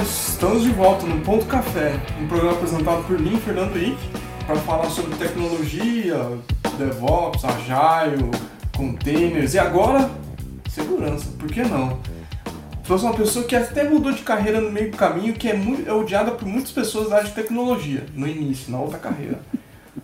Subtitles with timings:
[0.00, 3.98] Estamos de volta no Ponto Café, um programa apresentado por mim, Fernando Ick,
[4.46, 6.16] para falar sobre tecnologia,
[6.78, 8.30] DevOps, Agile,
[8.74, 10.10] containers e agora
[10.70, 11.98] segurança, por que não?
[12.84, 15.86] Trouxe uma pessoa que até mudou de carreira no meio do caminho, que é, muito,
[15.86, 19.40] é odiada por muitas pessoas da área de tecnologia, no início, na outra carreira.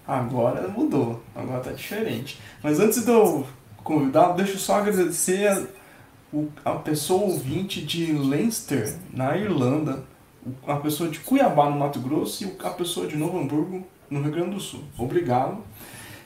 [0.06, 2.38] Agora mudou, agora tá diferente.
[2.62, 3.46] Mas antes de eu
[3.82, 5.66] convidar, deixa eu só agradecer
[6.64, 10.02] a pessoa ouvinte de Leinster, na Irlanda,
[10.66, 14.32] a pessoa de Cuiabá, no Mato Grosso, e a pessoa de Novo Hamburgo, no Rio
[14.32, 14.82] Grande do Sul.
[14.98, 15.58] Obrigado.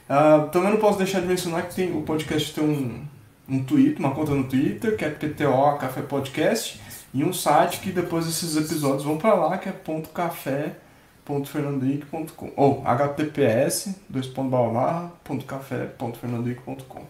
[0.09, 3.05] Uh, também não posso deixar de mencionar que tem, o podcast tem um,
[3.49, 6.81] um Twitter, uma conta no Twitter, que é PTO Café Podcast,
[7.13, 10.09] e um site que depois esses episódios vão para lá, que é ponto
[12.57, 12.83] ou
[15.43, 17.03] café ponto fernandoic.com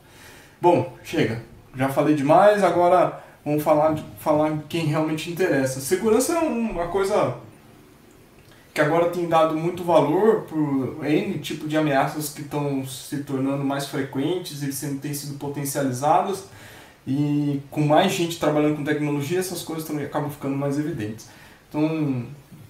[0.61, 5.81] Bom, chega já falei demais, agora vamos falar de falar quem realmente interessa.
[5.81, 7.37] Segurança é uma coisa
[8.73, 13.65] que agora tem dado muito valor por N tipo de ameaças que estão se tornando
[13.65, 16.45] mais frequentes e sempre têm sido potencializadas.
[17.07, 21.29] E com mais gente trabalhando com tecnologia, essas coisas também acabam ficando mais evidentes.
[21.69, 22.27] Então,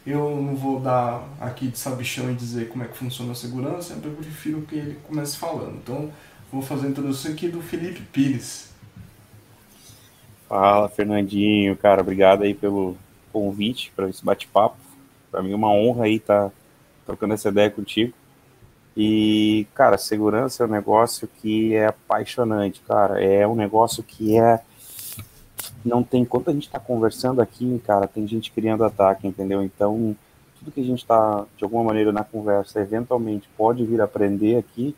[0.07, 3.99] eu não vou dar aqui de sabichão e dizer como é que funciona a segurança,
[4.01, 5.77] eu prefiro que ele comece falando.
[5.83, 6.13] Então,
[6.53, 8.66] vou fazer a introdução aqui do Felipe Pires.
[10.49, 12.97] Fala, Fernandinho, cara, obrigado aí pelo
[13.33, 14.77] convite para esse bate-papo.
[15.31, 16.53] Para mim é uma honra aí estar tá
[17.05, 18.15] trocando essa ideia contigo.
[18.97, 23.23] E, cara, segurança é um negócio que é apaixonante, cara.
[23.23, 24.61] É um negócio que é.
[25.85, 26.25] Não tem.
[26.25, 29.63] Quando a gente está conversando aqui, cara, tem gente criando ataque, entendeu?
[29.63, 30.17] Então,
[30.59, 34.95] tudo que a gente está, de alguma maneira, na conversa, eventualmente pode vir aprender aqui,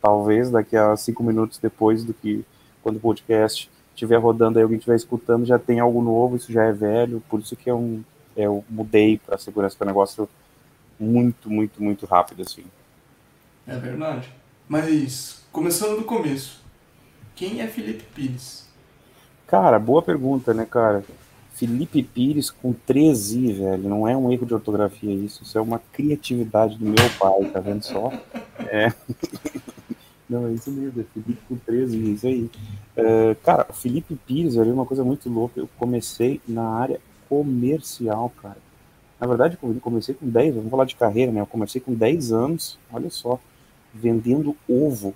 [0.00, 2.44] talvez daqui a cinco minutos depois do que
[2.82, 3.70] quando o podcast
[4.00, 7.40] estiver rodando aí, alguém estiver escutando, já tem algo novo, isso já é velho, por
[7.40, 8.02] isso que é um,
[8.34, 10.28] é, eu mudei para segurança, que é um negócio
[10.98, 12.64] muito, muito, muito rápido, assim.
[13.66, 14.32] É verdade.
[14.66, 16.62] Mas, começando do começo,
[17.34, 18.68] quem é Felipe Pires?
[19.46, 21.04] Cara, boa pergunta, né, cara?
[21.54, 23.88] Felipe Pires com 13, velho.
[23.88, 25.42] Não é um erro de ortografia isso.
[25.42, 28.10] Isso é uma criatividade do meu pai, tá vendo só?
[28.60, 28.90] É.
[30.30, 32.50] Não, é isso mesmo, é Felipe com 13, é isso aí.
[32.96, 38.32] Uh, cara, o Felipe Pires, ali, uma coisa muito louca, eu comecei na área comercial,
[38.40, 38.58] cara.
[39.20, 41.40] Na verdade, eu comecei com 10, vamos falar de carreira, né?
[41.40, 43.40] Eu comecei com 10 anos, olha só,
[43.92, 45.14] vendendo ovo,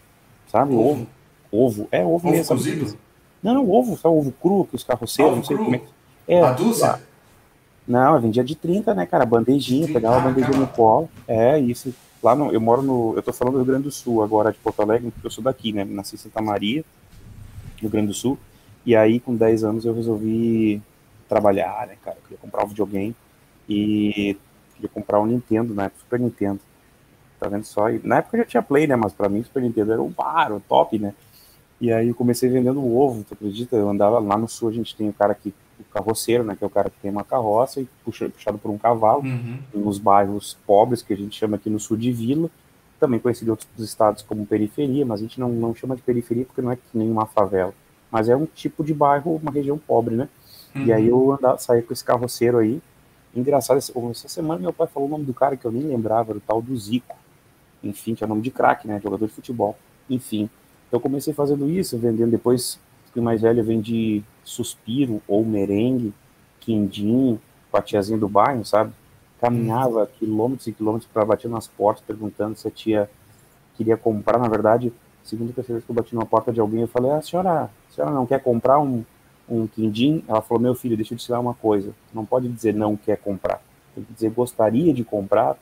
[0.51, 0.75] sabe?
[0.75, 1.07] Ovo.
[1.53, 2.57] Ovo, é ovo, ovo mesmo.
[2.57, 2.99] Cozido?
[3.41, 5.65] Não, não, ovo, só ovo cru, que os carroceiros, ovo não sei cru.
[5.65, 5.83] como é.
[6.27, 7.01] É, a dúzia?
[7.87, 9.25] Não, eu vendia de 30, né, cara?
[9.25, 11.09] Bandejinha, pegava a bandejinha no colo.
[11.29, 14.23] É, isso lá no, eu moro no, eu tô falando do Rio Grande do Sul
[14.23, 16.83] agora, de Porto Alegre, porque eu sou daqui, né, nasci em Santa Maria,
[17.77, 18.39] Rio Grande do Sul,
[18.87, 20.83] e aí com 10 anos eu resolvi
[21.29, 23.15] trabalhar, né, cara, eu queria comprar um videogame
[23.69, 24.37] e
[24.75, 26.61] queria comprar um Nintendo, né, Super Nintendo,
[27.39, 27.91] tá vendo só?
[27.91, 30.51] E, na época já tinha Play, né, mas pra mim Super Nintendo era o bar,
[30.51, 31.15] o top, né,
[31.81, 33.77] e aí eu comecei vendendo ovo, tu acredita?
[33.77, 36.65] Eu andava lá no sul, a gente tem o cara que o carroceiro, né, que
[36.65, 39.59] é o cara que tem uma carroça e puxa, puxado por um cavalo, uhum.
[39.75, 42.51] nos bairros pobres, que a gente chama aqui no sul de vila,
[42.99, 46.45] também conhecido em outros estados como periferia, mas a gente não, não chama de periferia
[46.45, 47.75] porque não é nem uma favela,
[48.11, 50.29] mas é um tipo de bairro, uma região pobre, né?
[50.75, 50.87] Uhum.
[50.87, 52.81] E aí eu andava, saí com esse carroceiro aí,
[53.35, 56.39] engraçado, essa semana meu pai falou o nome do cara que eu nem lembrava, era
[56.39, 57.17] o tal do Zico,
[57.83, 59.77] enfim, tinha nome de craque, né, jogador de futebol,
[60.09, 60.49] enfim.
[60.89, 62.79] Então eu comecei fazendo isso, vendendo depois,
[63.15, 66.13] fui mais velho, eu vendi suspiro ou merengue,
[66.61, 67.39] quindim,
[67.71, 68.93] com a tiazinha do bairro, sabe?
[69.41, 70.07] Caminhava uhum.
[70.19, 73.11] quilômetros e quilômetros para bater nas portas perguntando se a tia
[73.77, 74.39] queria comprar.
[74.39, 74.93] Na verdade,
[75.23, 77.51] segunda terceira vez que eu bati na porta de alguém, eu falei: ah, a senhora,
[77.65, 79.05] a senhora não quer comprar um,
[79.49, 80.25] um quindim?
[80.27, 81.93] Ela falou: meu filho, deixa eu te ensinar uma coisa.
[82.13, 83.63] Não pode dizer não quer comprar.
[83.95, 85.57] Tem que dizer gostaria de comprar.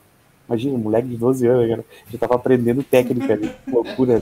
[0.47, 4.21] Imagina, um moleque de 12 anos, já estava aprendendo técnica, que loucura.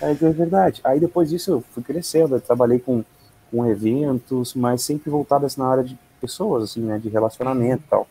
[0.00, 0.80] É, é verdade.
[0.84, 3.04] Aí depois disso eu fui crescendo, eu trabalhei com
[3.50, 8.06] com eventos, mas sempre voltadas na área de pessoas, assim, né, de relacionamento e tal.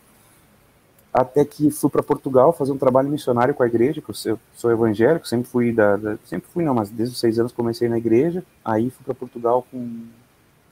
[1.13, 4.71] Até que fui para Portugal fazer um trabalho missionário com a igreja, que eu sou
[4.71, 7.97] evangélico, sempre fui da, da sempre fui não, mas desde os seis anos comecei na
[7.97, 10.05] igreja, aí fui para Portugal com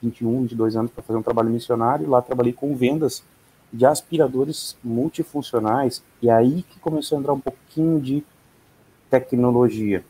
[0.02, 3.24] 21, 22 anos para fazer um trabalho missionário, lá trabalhei com vendas
[3.72, 8.22] de aspiradores multifuncionais, e aí que começou a entrar um pouquinho de
[9.10, 10.04] tecnologia,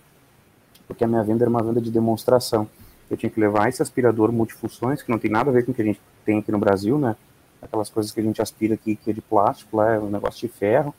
[0.87, 2.69] porque a minha venda era uma venda de demonstração
[3.11, 5.75] eu tinha que levar esse aspirador multifunções, que não tem nada a ver com o
[5.75, 7.15] que a gente tem aqui no Brasil, né?
[7.62, 10.47] Aquelas coisas que a gente aspira aqui, que é de plástico, lá é um negócio
[10.47, 10.94] de ferro.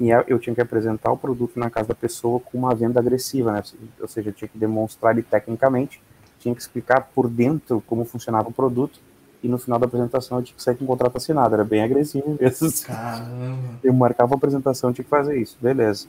[0.00, 3.50] E eu tinha que apresentar o produto na casa da pessoa com uma venda agressiva,
[3.50, 3.62] né?
[4.00, 6.00] Ou seja, eu tinha que demonstrar ele tecnicamente,
[6.38, 9.00] tinha que explicar por dentro como funcionava o produto,
[9.42, 11.82] e no final da apresentação eu tinha que sair com o contrato assinado, era bem
[11.82, 12.70] agressivo mesmo.
[12.86, 13.78] Caramba.
[13.82, 16.06] Eu marcava a apresentação, tinha que fazer isso, beleza.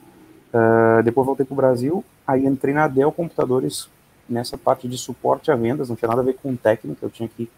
[0.52, 3.88] Uh, depois voltei para o Brasil, aí entrei na Dell Computadores
[4.28, 7.28] nessa parte de suporte a vendas, não tinha nada a ver com técnica, eu tinha
[7.28, 7.48] que,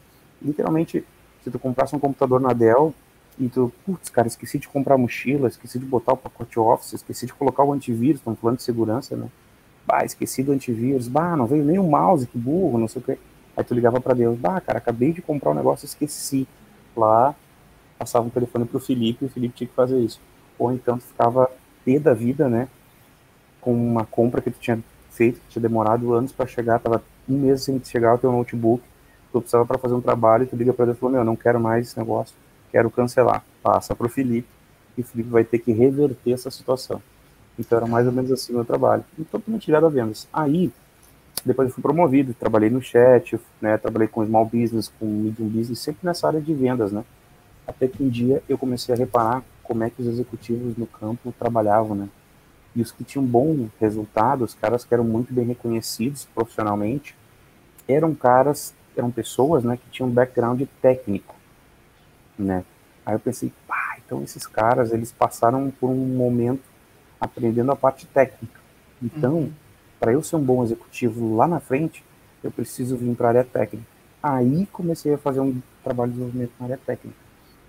[0.40, 1.04] literalmente,
[1.42, 2.94] se tu comprasse um computador na Dell
[3.38, 7.26] e tu, putz, cara, esqueci de comprar mochila, esqueci de botar o pacote Office, esqueci
[7.26, 9.28] de colocar o antivírus, estamos falando de segurança, né?
[9.86, 13.04] Bah, esqueci do antivírus, bah, não veio nem o mouse, que burro, não sei o
[13.04, 13.18] que.
[13.56, 16.46] Aí tu ligava para Deus, bah, cara, acabei de comprar um negócio, esqueci.
[16.94, 17.34] Lá,
[17.98, 20.20] passava um telefone pro Felipe e o Felipe tinha que fazer isso.
[20.58, 21.50] Ou então tu ficava
[21.84, 22.68] pé da vida, né?
[23.62, 24.78] Com uma compra que tu tinha
[25.10, 28.82] feito, que tinha demorado anos para chegar, tava um mês sem chegar o teu notebook,
[29.32, 31.58] tu precisava para fazer um trabalho, tu liga para Deus e falou, meu, não quero
[31.58, 32.34] mais esse negócio,
[32.70, 33.42] quero cancelar.
[33.62, 34.48] Passa pro Felipe
[34.98, 37.00] e o Felipe vai ter que reverter essa situação.
[37.58, 39.04] Então era mais ou menos assim o meu trabalho.
[39.18, 40.28] E totalmente ligado a vendas.
[40.32, 40.70] Aí,
[41.44, 45.78] depois eu fui promovido, trabalhei no chat, né, trabalhei com small business, com medium business,
[45.78, 47.04] sempre nessa área de vendas, né?
[47.66, 51.32] Até que um dia eu comecei a reparar como é que os executivos no campo
[51.38, 52.08] trabalhavam, né?
[52.74, 57.14] E os que tinham bom resultado, os caras que eram muito bem reconhecidos profissionalmente,
[57.86, 61.34] eram caras, eram pessoas, né, que tinham um background técnico,
[62.38, 62.64] né?
[63.04, 66.62] Aí eu pensei, pá, então esses caras, eles passaram por um momento
[67.20, 68.60] aprendendo a parte técnica.
[69.02, 69.52] Então, uhum.
[69.98, 72.04] para eu ser um bom executivo lá na frente,
[72.42, 73.86] eu preciso vir para a área técnica.
[74.22, 77.18] Aí comecei a fazer um trabalho de desenvolvimento na área técnica.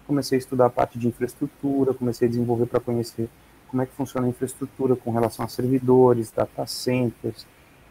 [0.06, 3.30] Comecei a estudar a parte de infraestrutura, comecei a desenvolver para conhecer
[3.74, 7.44] como é que funciona a infraestrutura com relação a servidores, data centers,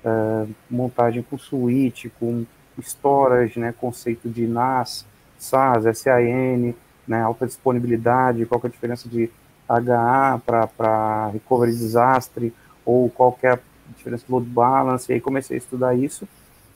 [0.04, 2.46] uh, montagem com switch, com
[2.80, 5.04] storage, né, conceito de NAS,
[5.36, 6.72] SAS, SAN,
[7.04, 9.28] né, alta disponibilidade, qual é a diferença de
[9.68, 12.54] HA para recovery desastre,
[12.86, 13.60] ou qualquer
[13.96, 16.28] diferença de load balance, e aí comecei a estudar isso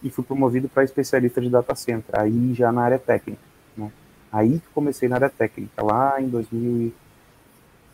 [0.02, 3.41] e fui promovido para especialista de data center, aí já na área técnica.
[3.76, 3.88] Né?
[4.32, 6.93] Aí que comecei na área técnica, lá em 2000,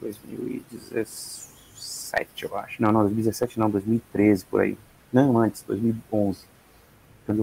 [0.02, 2.82] 2017, eu acho.
[2.82, 4.76] Não, não, 2017 não, 2013, por aí.
[5.12, 6.52] Não, antes, 2011.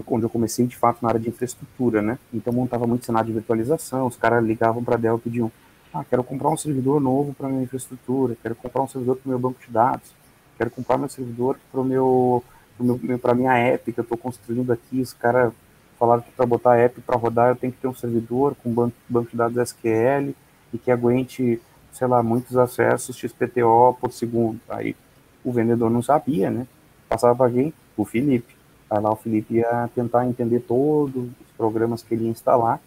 [0.06, 2.18] Onde eu comecei, de fato, na área de infraestrutura, né?
[2.32, 5.50] Então, montava muito cenário de virtualização, os caras ligavam para a Dell e pediam
[5.92, 9.30] ah, quero comprar um servidor novo para minha infraestrutura, quero comprar um servidor para o
[9.30, 10.14] meu banco de dados,
[10.56, 12.44] quero comprar meu servidor para meu,
[12.78, 15.00] meu, para minha app que eu estou construindo aqui.
[15.00, 15.52] Os caras
[15.98, 18.72] falaram que para botar a app para rodar eu tenho que ter um servidor com
[18.72, 20.32] banco, banco de dados SQL
[20.72, 21.60] e que aguente,
[21.92, 24.60] sei lá, muitos acessos XPTO por segundo.
[24.68, 24.96] Aí
[25.44, 26.66] o vendedor não sabia, né?
[27.08, 27.72] Passava para quem?
[27.96, 28.54] O Felipe.
[28.88, 32.80] Aí lá o Felipe ia tentar entender todos os programas que ele ia instalar.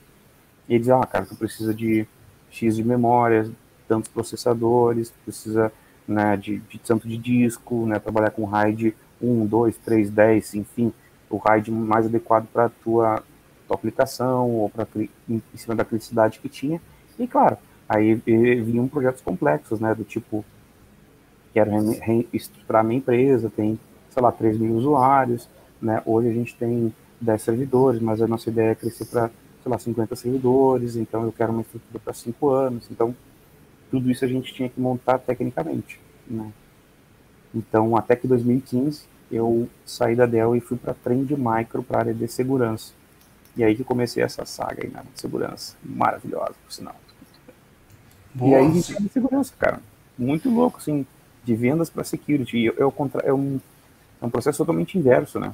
[0.68, 2.08] E ele dizia, ah, cara, tu precisa de
[2.50, 3.50] X de memória,
[3.88, 5.72] tantos processadores, precisa
[6.08, 10.94] né, de, de tanto de disco, né, trabalhar com RAID 1, 2, 3, 10, enfim,
[11.30, 13.24] o RAID mais adequado para a tua,
[13.68, 14.88] tua aplicação ou para
[15.28, 16.82] em cima da criticidade que tinha.
[17.18, 17.58] E claro,
[17.94, 20.44] aí vinham projetos complexos, né, do tipo,
[21.54, 21.72] quero
[22.32, 23.80] estruturar minha empresa, tem,
[24.10, 25.48] sei lá, 3 mil usuários,
[25.82, 29.30] né, hoje a gente tem 10 servidores, mas a nossa ideia é crescer para
[29.64, 32.88] sei lá, 50 servidores, então eu quero uma estrutura para 5 anos.
[32.92, 33.16] Então,
[33.90, 36.00] tudo isso a gente tinha que montar tecnicamente.
[36.28, 36.52] Né?
[37.56, 42.00] Então, até que 2015, eu saí da Dell e fui para Trend Micro para a
[42.02, 42.94] área de segurança.
[43.56, 45.78] E aí que comecei essa saga aí, né, de segurança.
[45.84, 46.96] Maravilhosa, por sinal.
[48.36, 49.80] E aí, a gente de segurança, cara.
[50.18, 51.06] Muito louco, assim,
[51.44, 52.66] de vendas para security.
[52.66, 53.60] Eu, eu, é, um,
[54.22, 55.54] é um processo totalmente inverso, né?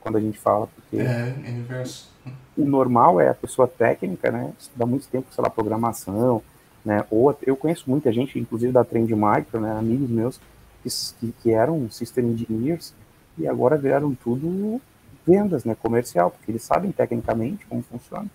[0.00, 0.66] Quando a gente fala.
[0.66, 0.98] Porque...
[0.98, 2.12] É, é inverso
[2.56, 6.42] o normal é a pessoa técnica, né, estudar muito tempo, sei lá, programação,
[6.84, 10.40] né, ou eu conheço muita gente, inclusive da Trend Micro, né, amigos meus,
[10.82, 12.92] que, que eram system engineers
[13.38, 14.80] e agora viraram tudo
[15.26, 18.26] vendas, né, comercial, porque eles sabem tecnicamente como funciona.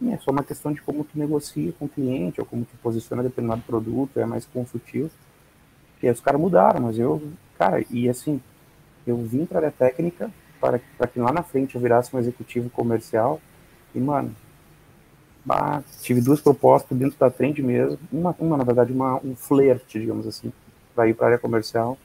[0.00, 2.76] E é só uma questão de como tu negocia com o cliente, ou como tu
[2.82, 5.10] posiciona determinado produto, é mais consultivo.
[6.02, 7.20] E aí os caras mudaram, mas eu,
[7.58, 8.40] cara, e assim,
[9.06, 12.18] eu vim para a área técnica para, para que lá na frente eu virasse um
[12.18, 13.40] executivo comercial
[13.94, 14.34] e, mano,
[15.44, 17.98] bah, tive duas propostas dentro da trend mesmo.
[18.12, 20.52] Uma, uma na verdade, uma, um flerte, digamos assim,
[20.94, 21.98] para ir para a área comercial.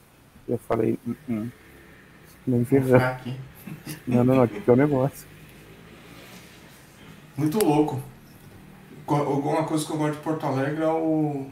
[0.48, 1.50] E eu falei, hum, hum,
[2.46, 3.00] nem feijão.
[4.06, 5.26] Não, não, não, aqui é o negócio.
[7.36, 8.00] Muito louco.
[9.06, 11.46] Alguma coisa que eu gosto de Porto Alegre é o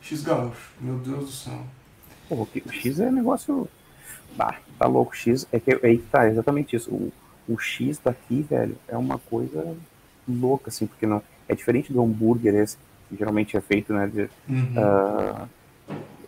[0.00, 0.72] X Gaúcho.
[0.80, 1.60] Meu Deus do céu.
[2.28, 3.68] Pô, o X é negócio.
[4.36, 5.16] Bah, tá louco.
[5.16, 6.90] X é que é aí tá, exatamente isso.
[6.90, 7.12] O,
[7.48, 9.76] o X daqui, velho, é uma coisa
[10.28, 12.76] louca, assim, porque não é diferente do hambúrguer esse,
[13.08, 14.74] que geralmente é feito, né, de, uhum.
[14.76, 15.48] uh,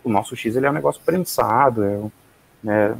[0.03, 2.01] o nosso X, ele é um negócio prensado, é,
[2.63, 2.97] né,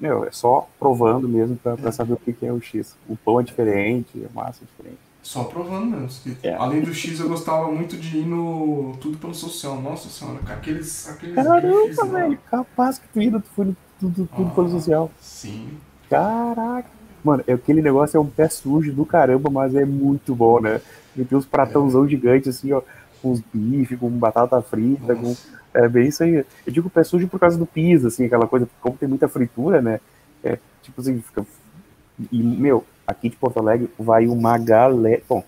[0.00, 1.92] meu, é só provando mesmo para é.
[1.92, 2.96] saber o que, que é o X.
[3.08, 5.09] O pão é diferente, a massa é diferente.
[5.22, 6.36] Só provando mesmo.
[6.42, 6.54] É.
[6.54, 9.80] Além do X, eu gostava muito de ir no Tudo pelo Social.
[9.80, 11.08] Nossa senhora, com aqueles.
[11.08, 12.38] aqueles Caramba, velho.
[12.50, 15.10] Capaz que tu ia, tu foi no tudo, tudo pelo Ah, social.
[15.20, 15.68] Sim.
[16.08, 16.88] Caraca.
[17.22, 20.80] Mano, é- aquele negócio é um pé sujo do caramba, mas é muito bom, né?
[21.14, 22.80] Ele tem uns pratãozão gigantes, assim, ó,
[23.20, 25.36] com uns bife, com batata frita, com...
[25.74, 26.44] É bem isso aí.
[26.66, 29.82] Eu digo pé sujo por causa do piso, assim, aquela coisa, como tem muita fritura,
[29.82, 30.00] né?
[30.42, 31.44] É, tipo assim, fica...
[32.32, 35.22] E, meu, aqui de Porto Alegre vai uma galera...
[35.28, 35.44] Bom,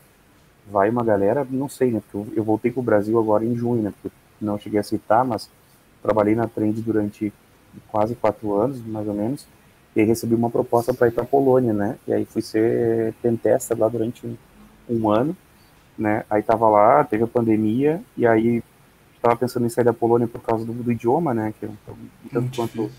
[0.71, 2.01] vai uma galera, não sei, né?
[2.01, 3.93] Porque eu, eu voltei pro Brasil agora em junho, né?
[4.01, 5.49] Porque não cheguei a citar, mas
[6.03, 7.33] trabalhei na Trend durante
[7.89, 9.47] quase quatro anos, mais ou menos.
[9.95, 11.97] E recebi uma proposta para ir para Polônia, né?
[12.07, 14.37] E aí fui ser pentester lá durante um,
[14.89, 15.37] um ano,
[15.97, 16.25] né?
[16.31, 18.63] Aí tava lá, teve a pandemia, e aí
[19.21, 21.53] tava pensando em sair da Polônia por causa do, do idioma, né?
[21.59, 22.91] Que é um, um tanto quanto.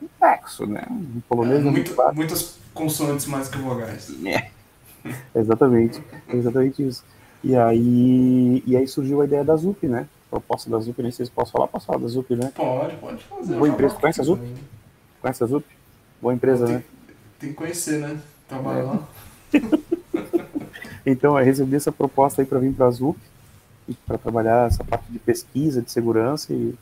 [0.00, 0.84] Complexo, né?
[0.90, 2.14] Um polonês É, muito- fácil.
[2.14, 4.10] muitas consoantes mais que vogais.
[5.34, 7.04] Exatamente, exatamente isso.
[7.42, 10.06] E aí, e aí surgiu a ideia da ZUP, né?
[10.28, 12.52] Proposta da ZUP, nem sei se posso falar, posso falar da ZUP, né?
[12.54, 13.54] Pode, pode fazer.
[13.56, 13.94] Boa empresa.
[13.94, 14.38] Conhece a Zup?
[14.40, 14.54] também.
[15.22, 15.64] Conhece a ZUP?
[16.20, 16.84] Boa empresa, tem, né?
[17.38, 18.18] tem que conhecer, né?
[18.48, 19.08] Trabalhar lá.
[21.06, 23.18] Então, eu recebi essa proposta aí para vir para a ZUP,
[24.06, 26.74] para trabalhar essa parte de pesquisa, de segurança, e,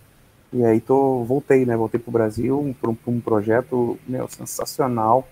[0.52, 1.76] e aí tô, voltei, né?
[1.76, 5.28] Voltei para o Brasil para um, pra um projeto meu, sensacional,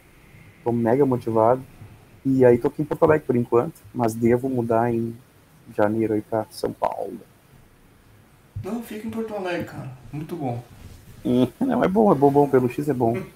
[0.63, 1.63] tô mega motivado,
[2.25, 5.17] e aí tô aqui em Porto Alegre por enquanto, mas devo mudar em
[5.75, 7.19] janeiro aí para São Paulo.
[8.65, 9.91] Não, fica em Porto Alegre, cara.
[10.13, 10.63] Muito bom.
[11.61, 13.17] Não, é bom, é bom, bom, pelo X é bom.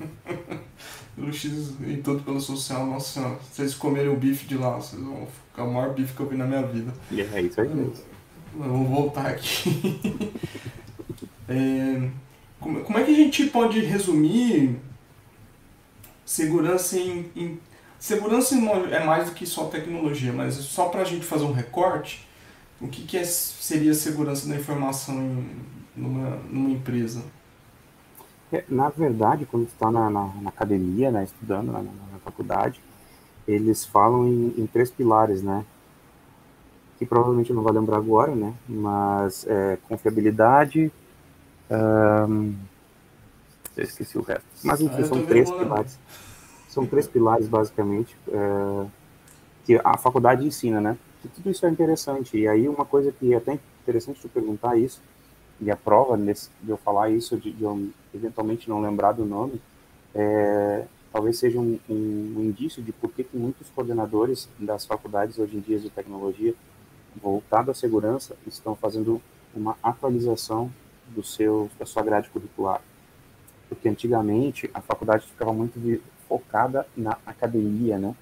[1.16, 3.38] Pelo X e todo pelo social, nossa senhora.
[3.42, 6.26] Se vocês comerem o bife de lá, vocês vão ficar o maior bife que eu
[6.26, 6.92] vi na minha vida.
[7.10, 7.92] E é isso aí mesmo.
[8.54, 10.32] Vamos voltar aqui.
[11.50, 12.10] É,
[12.60, 14.78] como, como é que a gente pode resumir
[16.24, 17.30] segurança em.
[17.36, 17.60] em-
[17.98, 22.26] segurança é mais do que só tecnologia, mas só para a gente fazer um recorte,
[22.80, 25.66] o que, que é, seria segurança da informação em,
[25.96, 27.22] numa, numa empresa?
[28.52, 32.80] É, Na verdade, quando está na, na, na academia, né, estudando na, na- na faculdade,
[33.46, 35.66] eles falam em, em três pilares, né?
[36.98, 38.54] Que provavelmente eu não vou lembrar agora, né?
[38.68, 40.92] Mas é, confiabilidade.
[43.76, 44.44] Eu esqueci o resto.
[44.64, 45.64] Mas Ah, enfim, eu são três lembrar.
[45.64, 45.98] pilares.
[46.68, 48.86] São três pilares, basicamente, é,
[49.64, 50.96] que a faculdade ensina, né?
[51.22, 52.36] Que tudo isso é interessante.
[52.36, 55.00] E aí, uma coisa que é até interessante tu perguntar isso,
[55.60, 59.24] e a prova nesse, de eu falar isso, de, de eu eventualmente não lembrar do
[59.24, 59.60] nome,
[60.14, 65.56] é, talvez seja um, um, um indício de por que muitos coordenadores das faculdades hoje
[65.56, 66.54] em dia de tecnologia
[67.20, 69.20] voltado à segurança estão fazendo
[69.54, 70.70] uma atualização
[71.14, 72.80] do seu da sua grade curricular
[73.68, 78.14] porque antigamente a faculdade ficava muito focada na academia né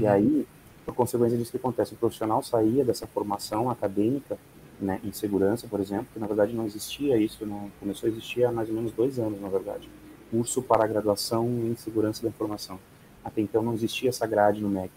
[0.00, 0.46] e aí
[0.84, 4.38] por consequência disso que acontece o profissional saía dessa formação acadêmica
[4.80, 8.44] né, em segurança, por exemplo, que na verdade não existia isso, não, começou a existir
[8.44, 9.88] há mais ou menos dois anos, na verdade,
[10.30, 12.78] curso para graduação em segurança da informação.
[13.22, 14.90] Até então não existia essa grade no MEC,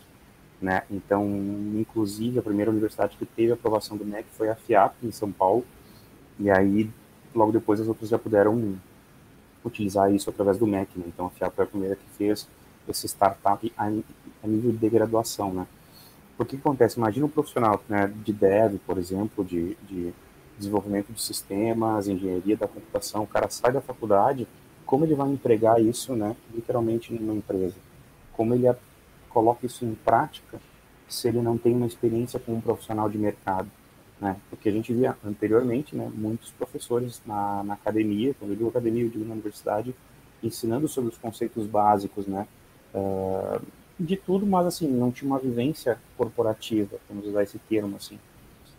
[0.61, 0.83] né?
[0.89, 1.27] Então,
[1.75, 5.31] inclusive a primeira universidade que teve a aprovação do MEC foi a FIAP em São
[5.31, 5.65] Paulo,
[6.39, 6.89] e aí
[7.35, 8.75] logo depois as outras já puderam
[9.63, 11.05] utilizar isso através do MEC, né?
[11.07, 12.47] Então a FIAP foi a primeira que fez
[12.87, 13.89] esse startup a,
[14.47, 15.65] nível de graduação, né?
[16.37, 16.97] Porque que acontece?
[16.97, 20.13] Imagina um profissional né, de dev, por exemplo, de, de
[20.57, 24.47] desenvolvimento de sistemas, engenharia da computação, o cara sai da faculdade,
[24.85, 27.75] como ele vai empregar isso, né, literalmente numa empresa?
[28.33, 28.71] Como ele
[29.29, 30.59] coloca isso em prática
[31.07, 33.69] se ele não tem uma experiência com um profissional de mercado?
[34.23, 34.37] Né?
[34.49, 39.03] Porque a gente via anteriormente, né, muitos professores na, na academia, quando eu digo academia,
[39.03, 39.93] eu digo na universidade,
[40.41, 42.47] ensinando sobre os conceitos básicos, né,
[42.95, 43.59] ah,
[43.99, 48.17] de tudo, mas assim, não tinha uma vivência corporativa, vamos usar esse termo assim.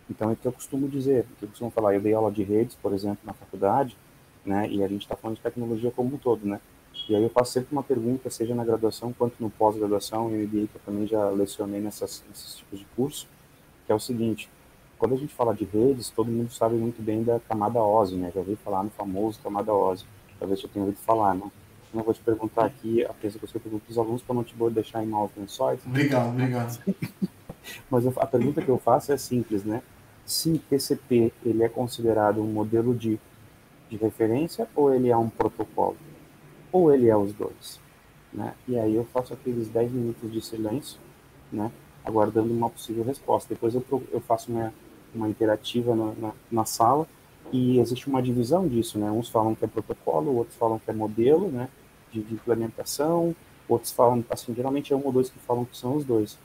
[0.09, 2.31] Então é o que eu costumo dizer, o que eu costumo falar, eu dei aula
[2.31, 3.95] de redes, por exemplo, na faculdade,
[4.43, 6.59] né, e a gente está falando de tecnologia como um todo, né,
[7.07, 10.67] e aí eu faço sempre uma pergunta, seja na graduação quanto no pós-graduação, e MBA,
[10.69, 13.27] que eu também já lecionei nessas, nesses tipos de curso,
[13.85, 14.49] que é o seguinte,
[14.97, 18.31] quando a gente fala de redes, todo mundo sabe muito bem da camada OSI, né,
[18.33, 20.05] já ouvi falar no famoso camada OSI,
[20.39, 21.49] talvez eu tenha ouvido falar, né,
[21.93, 24.43] eu vou te perguntar aqui, a coisa que eu pergunto para os alunos, para não
[24.43, 26.79] te deixar em maus lençóis, Obrigado, obrigado.
[27.89, 29.81] mas a pergunta que eu faço é simples, né?
[30.25, 33.19] Se TCP ele é considerado um modelo de,
[33.89, 35.97] de referência ou ele é um protocolo?
[36.71, 37.79] Ou ele é os dois?
[38.33, 38.53] Né?
[38.67, 40.99] E aí eu faço aqueles 10 minutos de silêncio,
[41.51, 41.71] né?
[42.03, 43.53] Aguardando uma possível resposta.
[43.53, 44.73] Depois eu, eu faço uma,
[45.15, 47.07] uma interativa na, na, na sala
[47.51, 49.09] e existe uma divisão disso, né?
[49.09, 51.69] Uns falam que é protocolo, outros falam que é modelo, né?
[52.11, 53.35] De, de implementação,
[53.67, 56.37] outros falam, assim, geralmente é um ou dois que falam que são os dois.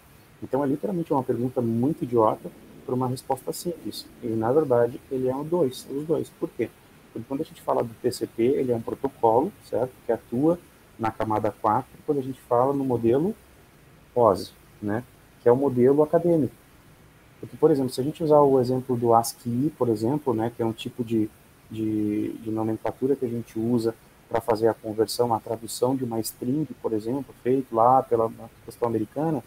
[0.42, 2.50] Então é literalmente uma pergunta muito idiota
[2.84, 4.06] para uma resposta simples.
[4.22, 6.30] E na verdade ele é um dois, os dois.
[6.40, 6.70] Por quê?
[7.12, 9.92] Porque quando a gente fala do TCP, ele é um protocolo, certo?
[10.06, 10.58] Que atua
[10.98, 13.34] na camada 4, quando a gente fala no modelo
[14.14, 15.02] OSI, né?
[15.42, 16.54] Que é o modelo acadêmico.
[17.40, 20.62] Porque, por exemplo, se a gente usar o exemplo do ASCII, por exemplo, né, que
[20.62, 21.28] é um tipo de,
[21.70, 23.94] de, de nomenclatura que a gente usa
[24.28, 28.30] para fazer a conversão, a tradução de uma string, por exemplo, feito lá pela
[28.64, 29.42] questão americana,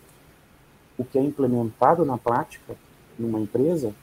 [0.97, 2.75] o que é implementado na prática
[3.17, 3.93] numa empresa,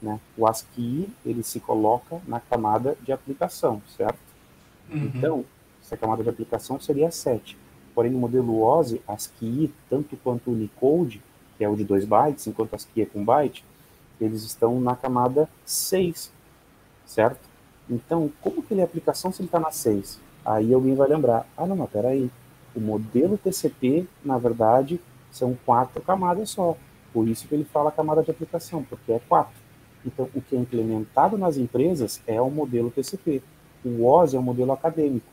[0.00, 4.18] né, o ASCII ele se coloca na camada de aplicação, certo?
[4.90, 5.10] Uhum.
[5.14, 5.44] Então,
[5.84, 7.56] essa camada de aplicação seria 7.
[7.94, 11.20] Porém, no modelo OSI, ASCII, tanto quanto o Unicode,
[11.56, 13.64] que é o de 2 bytes, enquanto ASCII é com byte,
[14.20, 16.32] eles estão na camada 6,
[17.06, 17.40] certo?
[17.90, 20.20] Então, como que ele é aplicação se ele está na 6?
[20.44, 22.30] Aí alguém vai lembrar, ah não, mas peraí,
[22.74, 26.76] o modelo TCP, na verdade, são quatro camadas só.
[27.12, 29.60] Por isso que ele fala camada de aplicação, porque é quatro.
[30.04, 33.42] Então, o que é implementado nas empresas é o modelo TCP.
[33.84, 35.26] O OS é o modelo acadêmico,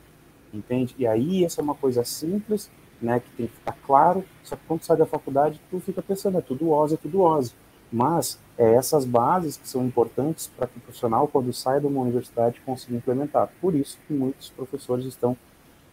[0.54, 0.96] entende?
[0.98, 2.70] E aí, essa é uma coisa simples,
[3.02, 6.38] né, que tem que ficar claro, só que quando sai da faculdade, tu fica pensando,
[6.38, 7.54] é tudo OS, é tudo OS.
[7.92, 12.02] Mas é essas bases que são importantes para que o profissional, quando sai de uma
[12.02, 13.50] universidade, consiga implementar.
[13.60, 15.36] Por isso que muitos professores estão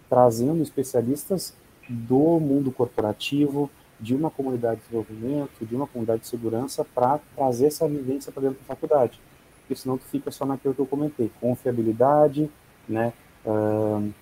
[0.08, 1.54] trazendo especialistas
[1.88, 7.66] do mundo corporativo, de uma comunidade de desenvolvimento, de uma comunidade de segurança, para trazer
[7.66, 9.18] essa vivência para dentro da faculdade.
[9.60, 12.50] Porque senão tu fica só naquilo que eu comentei, confiabilidade,
[12.88, 13.12] né?
[13.44, 14.12] Uh,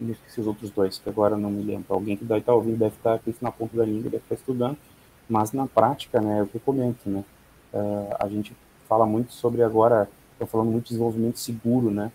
[0.00, 1.86] esqueci os outros dois, que agora não me lembro.
[1.92, 4.76] Alguém que deve estar ouvindo deve estar aqui na ponta da língua, deve estar estudando.
[5.28, 7.22] Mas na prática, né, é o que eu comento, né,
[7.74, 8.56] uh, a gente
[8.88, 12.10] fala muito sobre agora, estou falando muito de desenvolvimento seguro, né,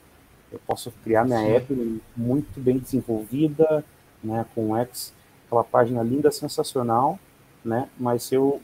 [0.51, 1.51] eu posso criar minha Sim.
[1.51, 3.85] app muito bem desenvolvida,
[4.23, 5.13] né, com X,
[5.45, 7.19] aquela página linda, sensacional,
[7.63, 8.59] né, mas se eu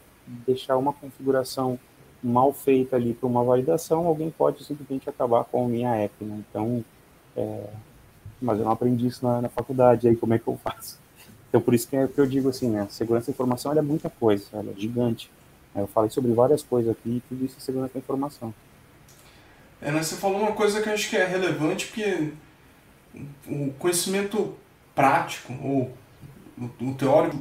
[0.47, 1.79] deixar uma configuração
[2.23, 6.43] mal feita ali para uma validação, alguém pode simplesmente acabar com a minha app, né,
[6.49, 6.83] então,
[7.37, 7.65] é,
[8.41, 10.99] mas eu não aprendi isso na, na faculdade, aí como é que eu faço?
[11.49, 12.87] Então, por isso que, é que eu digo assim, né?
[12.89, 15.31] Segurança da informação é muita coisa, ela é gigante.
[15.75, 18.53] Eu falei sobre várias coisas aqui e tudo isso é segurança da informação.
[19.81, 22.33] É, você falou uma coisa que eu acho que é relevante, porque
[23.47, 24.55] o conhecimento
[24.93, 25.93] prático, ou
[26.81, 27.37] o teórico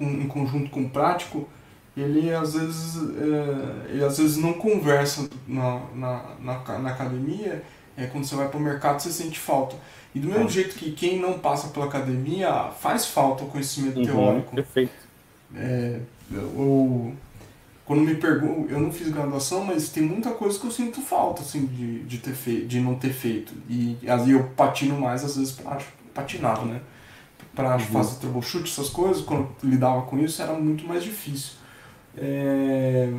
[0.00, 1.48] em conjunto com o prático,
[1.96, 7.64] ele às vezes, é, ele às vezes não conversa na, na, na, na academia,
[8.00, 9.76] é, quando você vai para o mercado você sente falta.
[10.14, 10.48] E do mesmo é.
[10.48, 14.54] jeito que quem não passa pela academia faz falta o conhecimento uhum, teórico.
[14.54, 14.92] Perfeito.
[15.54, 16.00] É,
[16.32, 17.14] eu,
[17.84, 21.42] quando me pergunto, eu não fiz graduação, mas tem muita coisa que eu sinto falta
[21.42, 23.52] assim de, de ter feito, de não ter feito.
[23.68, 25.78] E aí eu patino mais às vezes pra,
[26.14, 26.80] patinava, né?
[27.54, 27.80] Para uhum.
[27.80, 31.54] fazer troubleshoot, essas coisas, quando lidava com isso era muito mais difícil.
[32.16, 33.12] É,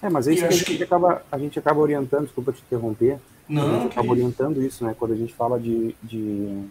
[0.00, 0.82] é mas é isso que a gente, que...
[0.82, 4.94] Acaba, a gente acaba orientando, desculpa te interromper, não, a gente acaba orientando isso, né?
[4.98, 6.64] Quando a gente fala de, de...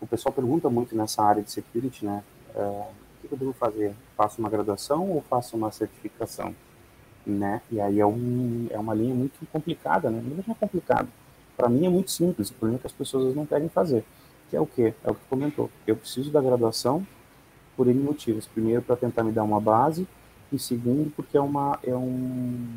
[0.00, 2.22] O pessoal pergunta muito nessa área de security, né?
[2.54, 3.94] É, o que eu devo fazer?
[4.16, 6.54] Faço uma graduação ou faço uma certificação?
[7.24, 7.62] Né?
[7.70, 10.22] E aí é, um, é uma linha muito complicada, né?
[10.24, 11.08] Não é complicado.
[11.56, 14.04] Para mim é muito simples, o problema é que as pessoas não querem fazer.
[14.50, 14.92] Que é o quê?
[15.04, 15.70] É o que tu comentou.
[15.86, 17.06] Eu preciso da graduação
[17.76, 18.46] por N motivos.
[18.46, 20.06] Primeiro, para tentar me dar uma base,
[20.52, 22.76] e segundo, porque é, uma, é um,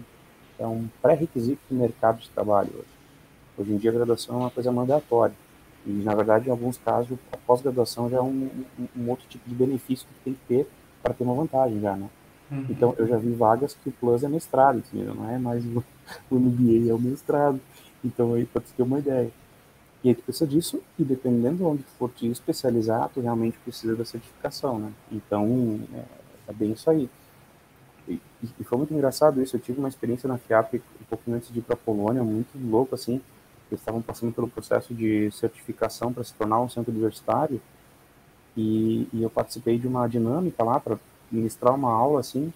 [0.57, 2.94] é um pré-requisito do mercado de trabalho hoje.
[3.57, 5.35] Hoje em dia a graduação é uma coisa mandatória.
[5.85, 8.49] E, na verdade, em alguns casos, a pós-graduação já é um,
[8.97, 10.67] um, outro tipo de benefício que tem que ter
[11.01, 12.09] para ter uma vantagem já, né?
[12.51, 12.65] Uhum.
[12.69, 15.13] Então, eu já vi vagas que o Plus é mestrado, entendeu?
[15.13, 15.83] Não é mais o,
[16.29, 17.59] o MBA, é o mestrado.
[18.03, 19.29] Então, aí pode ter uma ideia.
[20.03, 23.57] E aí tu precisa disso, e dependendo de onde tu for te especializar, tu realmente
[23.59, 24.91] precisa da certificação, né?
[25.11, 26.03] Então, é,
[26.47, 27.09] é bem isso aí.
[28.07, 28.19] E,
[28.59, 31.57] e, foi muito engraçado isso, eu tive uma experiência na FIAP um pouquinho antes de
[31.57, 33.19] ir para a Polônia, muito louco, assim,
[33.75, 37.61] eles estavam passando pelo processo de certificação para se tornar um centro universitário
[38.55, 40.97] e, e eu participei de uma dinâmica lá para
[41.31, 42.51] ministrar uma aula assim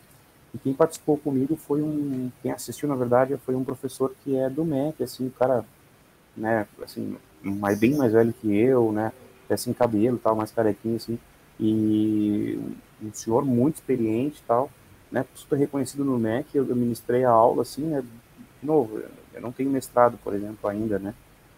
[0.54, 4.50] e quem participou comigo foi um quem assistiu na verdade foi um professor que é
[4.50, 5.66] do MEC assim o cara
[6.36, 9.12] né assim mais bem mais velho que eu né
[9.46, 11.20] até sem cabelo tal mais carequinho assim
[11.60, 12.58] e
[13.02, 14.72] um senhor muito experiente tal
[15.12, 18.04] né super reconhecido no MEC eu, eu ministrei a aula assim né
[18.60, 19.02] de novo
[19.34, 21.14] eu não tenho mestrado, por exemplo, ainda, né?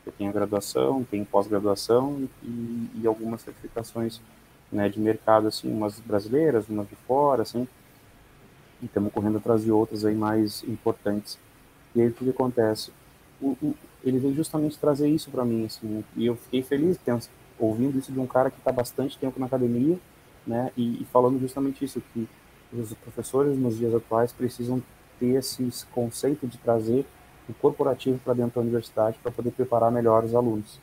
[0.05, 4.19] Eu tenho graduação, tenho pós-graduação e, e, algumas certificações
[4.71, 7.67] né, de mercado, assim, umas brasileiras, umas de fora, assim.
[8.81, 11.37] E estamos correndo atrás de outras aí mais importantes.
[11.95, 12.91] E aí o que, que acontece?
[13.39, 16.03] O, o, ele veio justamente trazer isso para mim, assim, né?
[16.15, 16.97] e eu fiquei feliz
[17.59, 19.99] ouvindo isso de um cara que está bastante tempo na academia
[20.45, 20.71] né?
[20.75, 22.27] E, e, falando justamente isso, que
[22.73, 24.81] os professores nos dias atuais precisam
[25.21, 27.05] ter esse conceito de trazer
[27.47, 30.79] o corporativo para dentro da universidade para poder preparar melhor os alunos.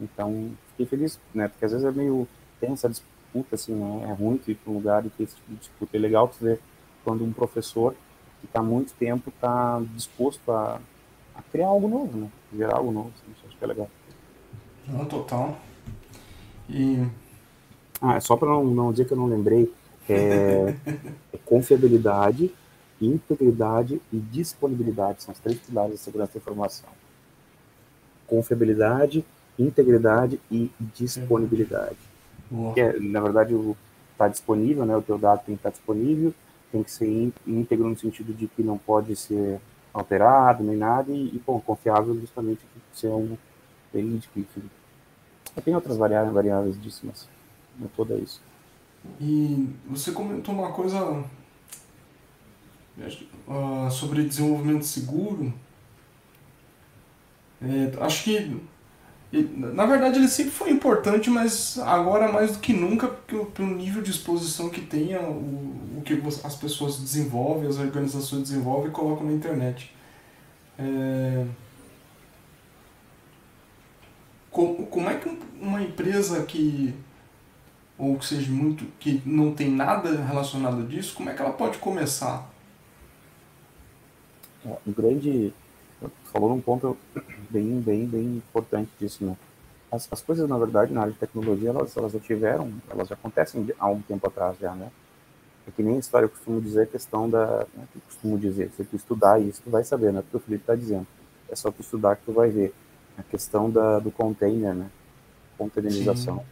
[0.00, 1.46] Então, fiquei feliz, né?
[1.46, 2.26] Porque às vezes é meio
[2.60, 4.10] tem essa disputa, assim, né?
[4.10, 5.96] É ruim tu ir para um lugar e ter esse tipo de disputa.
[5.96, 6.60] É legal tu ver
[7.04, 7.94] quando um professor
[8.40, 10.80] que está muito tempo está disposto a,
[11.36, 12.28] a, criar algo novo, né?
[12.56, 13.12] Gerar algo novo.
[13.14, 13.88] Assim, acho que é legal.
[14.88, 15.56] Não, total.
[16.68, 17.06] E...
[18.00, 19.72] Ah, é só para não, não dizer que eu não lembrei,
[20.08, 20.74] é,
[21.32, 22.54] é confiabilidade,
[23.00, 25.22] integridade e disponibilidade.
[25.22, 26.88] São os três pilares da segurança da informação.
[28.26, 29.24] Confiabilidade,
[29.58, 31.96] integridade e disponibilidade.
[32.74, 33.54] Que é, na verdade,
[34.12, 34.96] está disponível, né?
[34.96, 36.34] o teu dado tem que estar disponível,
[36.72, 39.60] tem que ser íntegro no sentido de que não pode ser
[39.92, 43.36] alterado nem nada, e, e bom, confiável justamente por ser um
[43.92, 44.40] verídico.
[45.64, 47.28] Tem outras variáveis, variáveis disso, mas
[47.78, 48.40] não toda é isso.
[49.20, 51.24] E você comentou uma coisa
[53.46, 55.52] uh, sobre desenvolvimento seguro.
[57.60, 58.60] É, acho que
[59.30, 64.10] na verdade, ele sempre foi importante, mas agora mais do que nunca, pelo nível de
[64.10, 69.32] exposição que tem, o, o que as pessoas desenvolvem, as organizações desenvolvem e colocam na
[69.32, 69.94] internet.
[70.78, 71.44] É...
[74.50, 76.94] Como, como é que uma empresa que
[77.98, 81.78] ou que seja muito que não tem nada relacionado disso, como é que ela pode
[81.78, 82.48] começar?
[84.64, 85.52] Um grande
[86.24, 86.96] falou num ponto
[87.50, 89.36] bem, bem, bem importante disso, né?
[89.90, 93.14] As, as coisas, na verdade, na área de tecnologia, elas, elas já tiveram, elas já
[93.14, 94.90] acontecem há um tempo atrás já, né?
[95.66, 98.70] É que nem a história eu costumo dizer, a questão da, né, eu costumo dizer,
[98.76, 100.22] se tu estudar isso, tu vai saber, né?
[100.22, 101.06] Porque o Felipe está dizendo,
[101.48, 102.74] é só tu estudar que tu vai ver.
[103.16, 104.88] A questão da, do container, né?
[105.56, 106.38] Containerização.
[106.38, 106.44] Sim.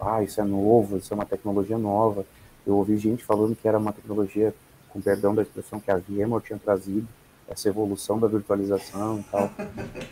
[0.00, 2.24] Ah, isso é novo, isso é uma tecnologia nova.
[2.66, 4.54] Eu ouvi gente falando que era uma tecnologia,
[4.88, 7.06] com perdão da expressão, que a VMware tinha trazido,
[7.48, 9.50] essa evolução da virtualização e tal.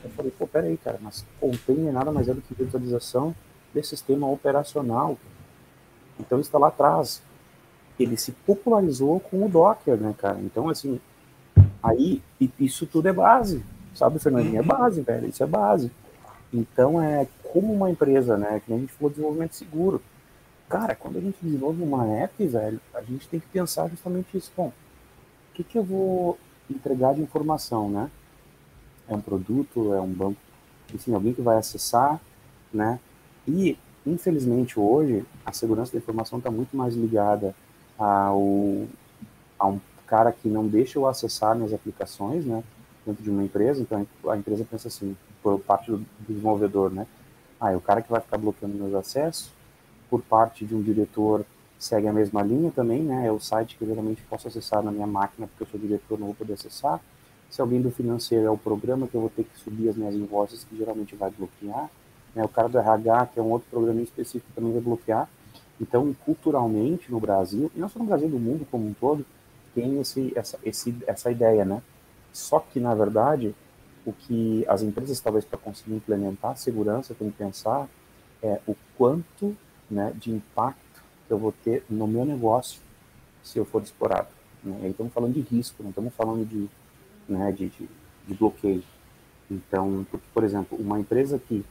[0.02, 3.34] Eu falei, pô, peraí, cara, mas container nada mais é do que virtualização
[3.74, 5.18] desse sistema operacional.
[6.18, 7.22] Então está lá atrás.
[7.98, 10.38] Ele se popularizou com o Docker, né, cara?
[10.40, 11.00] Então, assim,
[11.82, 12.22] aí
[12.58, 14.58] isso tudo é base, sabe, Fernandinho?
[14.58, 15.90] É base, velho, isso é base.
[16.52, 20.02] Então, é como uma empresa, né, que a gente falou desenvolvimento seguro.
[20.68, 24.52] Cara, quando a gente desenvolve uma app, velho, a gente tem que pensar justamente isso.
[24.56, 26.38] Bom, o que, que eu vou
[26.70, 28.10] entregar de informação, né?
[29.08, 30.38] É um produto, é um banco,
[30.92, 32.20] enfim, alguém que vai acessar,
[32.72, 32.98] né?
[33.46, 37.54] E, infelizmente, hoje, a segurança da informação está muito mais ligada
[37.98, 38.86] ao,
[39.58, 42.62] a um cara que não deixa eu acessar minhas aplicações, né?
[43.04, 47.06] Dentro de uma empresa, então a empresa pensa assim, por parte do desenvolvedor, né?
[47.60, 49.50] Ah, é o cara que vai ficar bloqueando meus acessos,
[50.10, 51.44] por parte de um diretor
[51.78, 53.26] segue a mesma linha também, né?
[53.26, 56.18] É o site que eu geralmente posso acessar na minha máquina, porque eu sou diretor,
[56.18, 57.00] não vou poder acessar.
[57.50, 60.14] Se alguém do financeiro é o programa que eu vou ter que subir as minhas
[60.14, 61.88] invoices, que geralmente vai bloquear.
[62.34, 62.44] Né?
[62.44, 65.28] O cara do RH, que é um outro programa específico, também vai bloquear.
[65.80, 69.24] Então, culturalmente, no Brasil, e não só no Brasil, no mundo como um todo,
[69.74, 71.82] tem esse, essa, esse, essa ideia, né?
[72.32, 73.54] Só que, na verdade,
[74.04, 77.88] o que as empresas, talvez, para conseguir implementar segurança, tem que pensar
[78.42, 79.56] é o quanto
[79.90, 80.85] né, de impacto
[81.26, 82.80] que eu vou ter no meu negócio
[83.42, 84.28] se eu for explorado.
[84.62, 84.80] Né?
[84.82, 86.68] Aí estamos falando de risco, não estamos falando de,
[87.28, 87.88] né, de, de,
[88.26, 88.82] de, bloqueio.
[89.50, 91.64] Então, porque, por exemplo, uma empresa que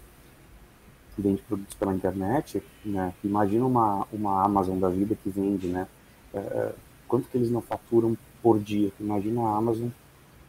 [1.18, 5.88] vende produtos pela internet, né, imagina uma, uma Amazon da vida que vende, né,
[6.34, 6.74] é,
[7.08, 8.92] quanto que eles não faturam por dia?
[9.00, 9.90] Imagina a Amazon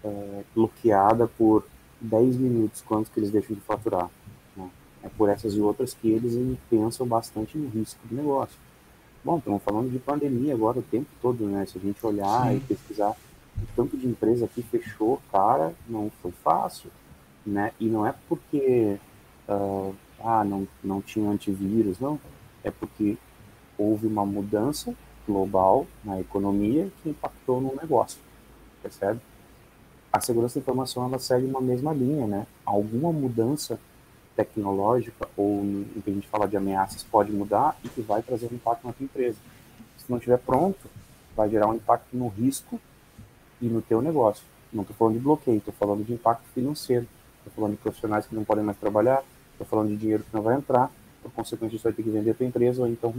[0.04, 1.64] é, bloqueada por
[2.00, 4.10] 10 minutos, quanto que eles deixam de faturar?
[4.56, 4.68] Né?
[5.02, 8.56] É por essas e outras que eles pensam bastante no risco do negócio.
[9.26, 11.66] Bom, estamos falando de pandemia agora o tempo todo, né?
[11.66, 12.58] Se a gente olhar Sim.
[12.58, 16.92] e pesquisar o tanto de empresa que fechou, cara, não foi fácil,
[17.44, 17.72] né?
[17.80, 18.96] E não é porque
[19.48, 22.20] uh, ah, não, não tinha antivírus, não.
[22.62, 23.18] É porque
[23.76, 24.94] houve uma mudança
[25.26, 28.20] global na economia que impactou no negócio,
[28.80, 29.18] percebe?
[30.12, 32.46] A segurança da informação ela segue uma mesma linha, né?
[32.64, 33.80] Alguma mudança
[34.36, 38.46] tecnológica ou em que a gente fala de ameaças pode mudar e que vai trazer
[38.52, 39.38] um impacto na tua empresa.
[39.98, 40.88] Se não estiver pronto,
[41.34, 42.78] vai gerar um impacto no risco
[43.60, 44.44] e no teu negócio.
[44.72, 47.06] Não estou falando de bloqueio, estou falando de impacto financeiro.
[47.46, 49.22] Estou falando de profissionais que não podem mais trabalhar,
[49.52, 50.90] estou falando de dinheiro que não vai entrar,
[51.22, 53.14] por consequência, você vai ter que vender a tua empresa ou então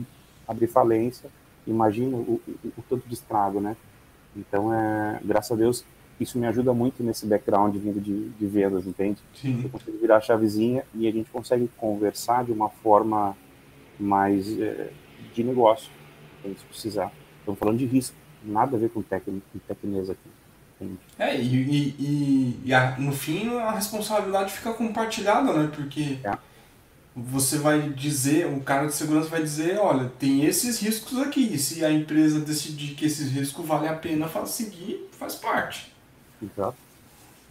[0.46, 1.30] abrir falência.
[1.66, 3.76] Imagina o, o, o tanto de estrago, né?
[4.36, 5.84] Então, é, graças a Deus,
[6.20, 9.22] isso me ajuda muito nesse background vindo de, de vendas, entende?
[9.34, 9.62] Sim.
[9.64, 13.38] Eu consigo virar a chavezinha e a gente consegue conversar de uma forma
[14.00, 14.90] mais é,
[15.34, 15.92] de negócio.
[16.44, 17.12] se precisar.
[17.40, 20.30] Estamos falando de risco, nada a ver com, tec, com tecnesa aqui.
[20.76, 21.00] Entende?
[21.20, 25.72] É, e, e, e, a, no fim a responsabilidade fica compartilhada, né?
[25.74, 26.38] Porque é.
[27.16, 31.86] você vai dizer, o cara de segurança vai dizer, olha, tem esses riscos aqui, se
[31.86, 35.97] a empresa decidir que esses riscos vale a pena seguir, faz parte.
[36.42, 36.78] Exato.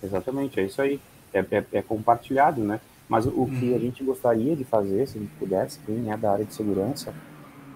[0.03, 1.01] Exatamente, é isso aí.
[1.33, 2.81] É, é, é compartilhado, né?
[3.09, 3.81] Mas o, o que a uhum.
[3.81, 7.15] gente gostaria de fazer, se a gente pudesse, quem é da área de segurança,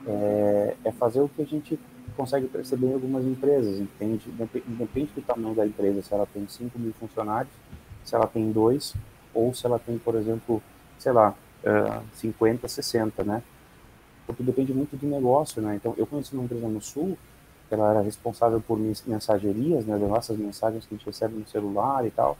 [0.06, 1.78] é, é fazer o que a gente
[2.16, 4.28] consegue perceber em algumas empresas, entende?
[4.68, 7.52] Independe do tamanho da empresa, se ela tem 5 mil funcionários,
[8.04, 8.94] se ela tem dois,
[9.32, 10.62] ou se ela tem, por exemplo,
[10.98, 13.42] sei lá, uh, 50, 60, né?
[14.26, 15.76] Porque depende muito do negócio, né?
[15.76, 17.16] Então, eu conheci uma empresa no Sul,
[17.74, 19.98] ela era responsável por mensagerias, né?
[19.98, 22.36] Das nossas mensagens que a gente recebe no celular e tal.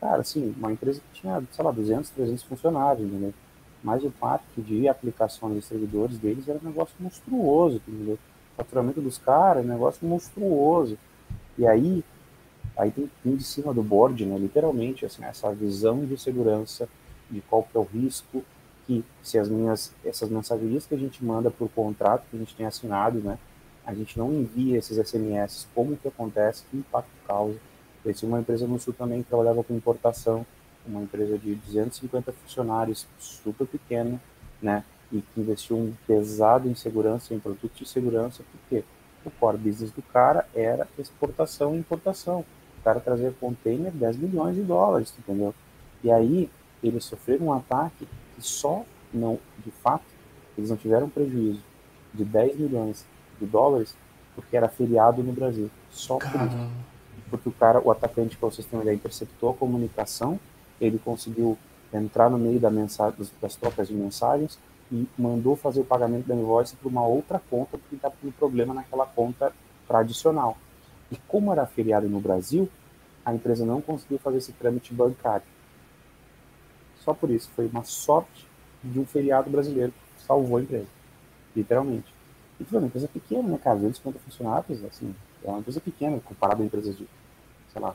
[0.00, 3.32] Cara, assim, uma empresa que tinha, sei lá, 200, 300 funcionários, entendeu?
[3.82, 8.18] Mas o parque de aplicações e servidores deles era um negócio monstruoso, entendeu?
[8.56, 10.98] faturamento dos caras, um negócio monstruoso.
[11.58, 12.02] E aí,
[12.76, 16.88] aí tem, tem de cima do board, né, literalmente, assim, essa visão de segurança,
[17.30, 18.42] de qual que é o risco,
[18.86, 22.54] que se as minhas, essas mensagerias que a gente manda por contrato que a gente
[22.54, 23.38] tem assinado, né,
[23.86, 27.56] a gente não envia esses SMS, como que acontece, que impacto causa.
[28.04, 30.44] Eu uma empresa no Sul também que trabalhava com importação,
[30.86, 34.20] uma empresa de 250 funcionários, super pequena,
[34.60, 38.84] né, e que investiu um pesado em segurança, em produtos de segurança, porque
[39.24, 42.44] o core business do cara era exportação e importação.
[42.80, 45.54] O cara trazia container 10 milhões de dólares, entendeu?
[46.02, 46.50] E aí
[46.82, 50.04] eles sofreram um ataque que só não, de fato,
[50.56, 51.62] eles não tiveram prejuízo
[52.14, 53.04] de 10 milhões
[53.38, 53.94] de dólares
[54.34, 55.70] porque era feriado no Brasil.
[55.90, 56.70] Só por isso.
[57.30, 60.38] Porque o cara, o atacante, para o sistema, ele interceptou a comunicação,
[60.80, 61.58] ele conseguiu
[61.92, 64.58] entrar no meio da mensagem, das trocas de mensagens,
[64.92, 68.72] e mandou fazer o pagamento da invoice para uma outra conta porque está com problema
[68.72, 69.52] naquela conta
[69.88, 70.56] tradicional.
[71.10, 72.68] E como era feriado no Brasil,
[73.24, 75.46] a empresa não conseguiu fazer esse trâmite bancário.
[77.00, 78.46] Só por isso, foi uma sorte
[78.84, 80.88] de um feriado brasileiro que salvou a empresa,
[81.54, 82.15] literalmente.
[82.60, 83.76] E foi uma empresa pequena, né, cara?
[83.76, 85.14] 250 funcionários, assim,
[85.44, 87.06] é uma empresa pequena comparada a empresas de,
[87.72, 87.94] sei lá,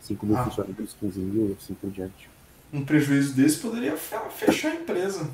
[0.00, 0.44] 5 mil ah.
[0.44, 2.30] funcionários, 15 mil, assim por diante.
[2.72, 5.30] Um prejuízo desse poderia fechar a empresa.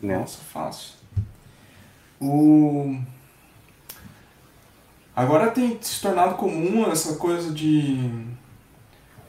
[0.00, 0.18] Né?
[0.18, 0.94] Nossa, fácil.
[2.20, 3.00] O...
[5.16, 8.10] Agora tem se tornado comum essa coisa de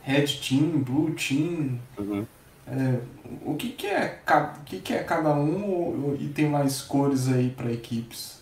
[0.02, 1.80] red team, blue team.
[1.98, 2.26] Uhum.
[2.68, 3.00] É,
[3.46, 7.52] o que, que, é, o que, que é cada um e tem mais cores aí
[7.52, 8.35] para equipes?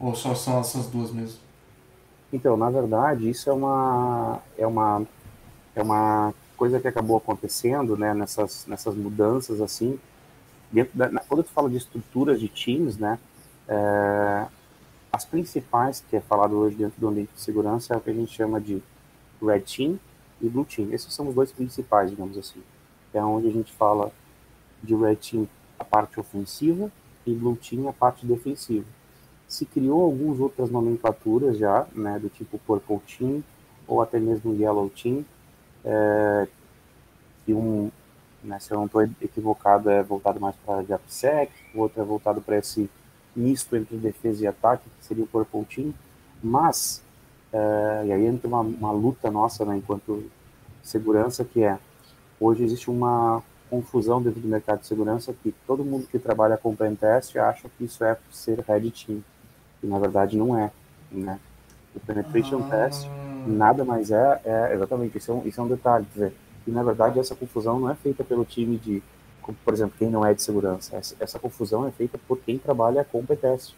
[0.00, 1.38] Ou só são essas duas mesmo?
[2.32, 5.06] Então, na verdade, isso é uma, é uma,
[5.76, 9.98] é uma coisa que acabou acontecendo né, nessas, nessas mudanças assim
[10.70, 13.18] dentro da, quando tu fala de estruturas de times, né,
[13.68, 14.46] é,
[15.12, 18.14] as principais que é falado hoje dentro do ambiente de segurança é o que a
[18.14, 18.82] gente chama de
[19.42, 19.98] Red Team
[20.40, 20.92] e Blue Team.
[20.92, 22.62] Esses são os dois principais, digamos assim.
[23.12, 24.12] É onde a gente fala
[24.82, 26.90] de Red Team a parte ofensiva
[27.26, 28.86] e Blue Team a parte defensiva.
[29.50, 33.42] Se criou algumas outras nomenclaturas já, né, do tipo Purple Team
[33.86, 35.24] ou até mesmo Yellow Team,
[35.84, 36.46] é,
[37.44, 37.90] que um,
[38.44, 42.04] né, se eu não estou equivocado, é voltado mais para a AppSec, o outro é
[42.04, 42.88] voltado para esse
[43.34, 45.92] misto entre defesa e ataque, que seria o Purple Team,
[46.40, 47.02] mas,
[47.52, 50.30] é, e aí entra uma, uma luta nossa, né, enquanto
[50.80, 51.76] segurança, que é,
[52.38, 56.74] hoje existe uma confusão dentro do mercado de segurança que todo mundo que trabalha com
[56.74, 59.24] pentest acha que isso é ser Red Team,
[59.82, 60.70] e na verdade não é,
[61.10, 61.38] né.
[61.94, 62.70] O Penetration ah.
[62.70, 63.08] Test
[63.46, 66.70] nada mais é, é exatamente, isso é um, isso é um detalhe, quer dizer, e
[66.70, 69.02] na verdade essa confusão não é feita pelo time de,
[69.64, 70.96] por exemplo, quem não é de segurança.
[70.96, 73.74] Essa, essa confusão é feita por quem trabalha com PTS.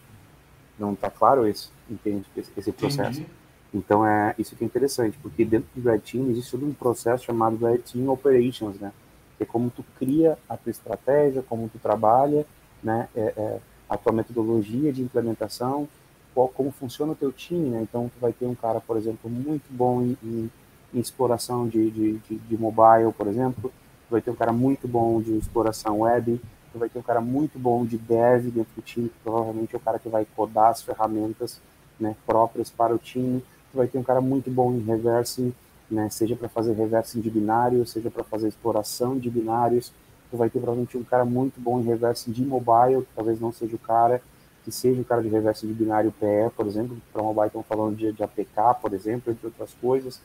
[0.79, 2.27] Não está claro isso, entende?
[2.37, 3.21] Esse, esse processo.
[3.21, 3.43] Entendi.
[3.75, 7.25] Então é isso que é interessante, porque dentro do Red Team existe todo um processo
[7.25, 8.93] chamado Red Team Operations, né?
[9.39, 12.45] Que é como tu cria a tua estratégia, como tu trabalha,
[12.83, 13.09] né?
[13.15, 13.61] É, é,
[13.95, 15.89] a tua metodologia de implementação,
[16.35, 17.83] qual, como funciona o teu time, né?
[17.83, 20.51] Então tu vai ter um cara, por exemplo, muito bom em, em
[20.95, 23.73] em exploração de, de, de, de mobile, por exemplo,
[24.11, 26.41] vai ter um cara muito bom de exploração web,
[26.75, 29.81] vai ter um cara muito bom de dev dentro do time, que provavelmente é o
[29.81, 31.61] cara que vai codar as ferramentas
[31.99, 35.55] né, próprias para o time, vai ter um cara muito bom em reverse,
[35.91, 39.93] né, seja para fazer reverse de binários, seja para fazer exploração de binários,
[40.33, 43.53] tu vai ter provavelmente um cara muito bom em reverse de mobile, que talvez não
[43.53, 44.21] seja o cara
[44.65, 47.97] que seja o cara de reverse de binário PE, por exemplo, para mobile estamos falando
[47.97, 50.21] de, de APK, por exemplo, entre outras coisas,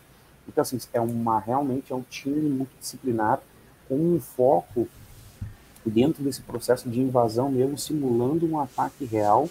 [0.47, 3.41] então, assim, é uma, realmente é um time multidisciplinar
[3.87, 4.87] com um foco
[5.85, 9.49] dentro desse processo de invasão mesmo, simulando um ataque real,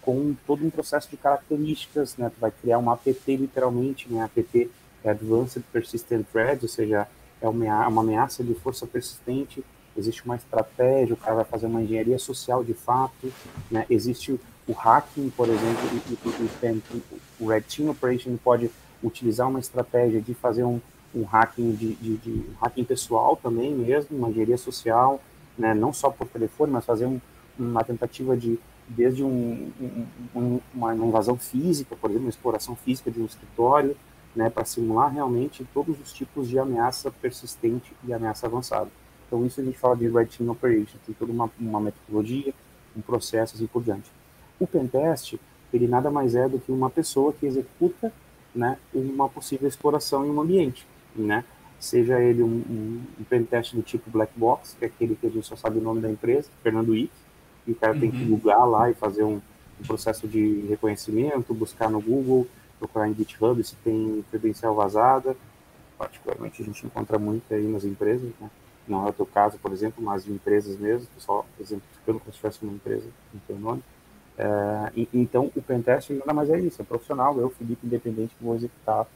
[0.00, 2.30] com todo um processo de características, né?
[2.30, 4.22] Tu vai criar uma APT literalmente, né?
[4.22, 4.70] APT
[5.04, 7.06] é Advanced Persistent Threat, ou seja,
[7.40, 9.62] é uma ameaça de força persistente,
[9.98, 13.32] existe uma estratégia, o cara vai fazer uma engenharia social de fato,
[13.70, 13.84] né?
[13.90, 16.02] existe o hacking, por exemplo,
[17.40, 18.70] o, o Red Team Operation pode
[19.02, 20.80] utilizar uma estratégia de fazer um,
[21.14, 25.20] um hacking de, de, de um hacking pessoal também mesmo, uma engenharia social,
[25.58, 25.74] né?
[25.74, 27.20] não só por telefone, mas fazer um,
[27.58, 28.58] uma tentativa de
[28.88, 29.70] desde um,
[30.74, 33.94] uma invasão física, por exemplo, uma exploração física de um escritório,
[34.34, 38.88] né, para simular realmente todos os tipos de ameaça persistente e ameaça avançada.
[39.28, 42.54] Então, isso a gente fala de Red Team Operation, tem toda uma, uma metodologia,
[42.96, 44.10] um processo e assim por diante.
[44.58, 45.38] O pentest,
[45.72, 48.10] ele nada mais é do que uma pessoa que executa
[48.54, 51.44] né, uma possível exploração em um ambiente, né?
[51.78, 55.30] Seja ele um, um, um pentest do tipo black box, que é aquele que a
[55.30, 57.12] gente só sabe o nome da empresa, Fernando Ick,
[57.66, 58.00] e o cara uhum.
[58.00, 58.40] tem que uhum.
[58.66, 59.40] lá e fazer um,
[59.80, 65.36] um processo de reconhecimento, buscar no Google, procurar em GitHub se tem credencial vazada.
[65.96, 68.50] Particularmente a gente encontra muito aí nas empresas, né?
[68.88, 72.40] Não é o teu caso, por exemplo, mas de empresas mesmo, só exemplificando como se
[72.40, 73.82] fosse uma empresa, não tem nome.
[74.38, 78.54] É, e, então, o pentest nada mais é isso, é profissional, eu, Felipe, independente, vou
[78.54, 79.06] executar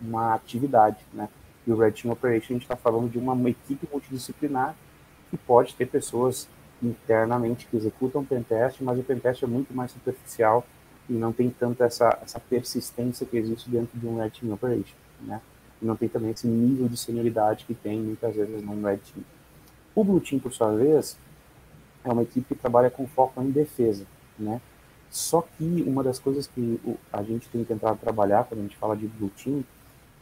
[0.00, 1.28] uma atividade, né?
[1.66, 4.74] E o Red Team Operation, a gente está falando de uma, uma equipe multidisciplinar
[5.30, 6.48] que pode ter pessoas
[6.82, 10.66] internamente que executam pentest, mas o pentest é muito mais superficial
[11.08, 14.96] e não tem tanto essa, essa persistência que existe dentro de um Red Team Operation,
[15.20, 15.40] né?
[15.80, 19.24] E não tem também esse nível de senioridade que tem muitas vezes num Red Team.
[19.94, 21.16] O Blue Team, por sua vez,
[22.04, 24.04] é uma equipe que trabalha com foco em defesa,
[24.38, 24.60] né?
[25.10, 26.80] Só que uma das coisas que
[27.12, 29.64] a gente tem tentado trabalhar quando a gente fala de Blue Team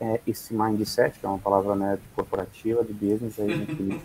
[0.00, 4.00] é esse mindset, que é uma palavra né, corporativa, de business, aí, que,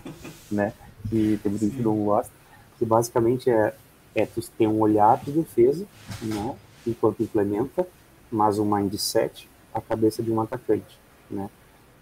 [0.53, 0.73] né,
[1.09, 2.33] que tem muito gente que não gosta,
[2.77, 3.73] que basicamente é,
[4.15, 5.85] é tu ter um olhar de defesa,
[6.21, 7.87] né, enquanto implementa,
[8.31, 10.99] mas o mindset, a cabeça de um atacante,
[11.33, 11.49] né?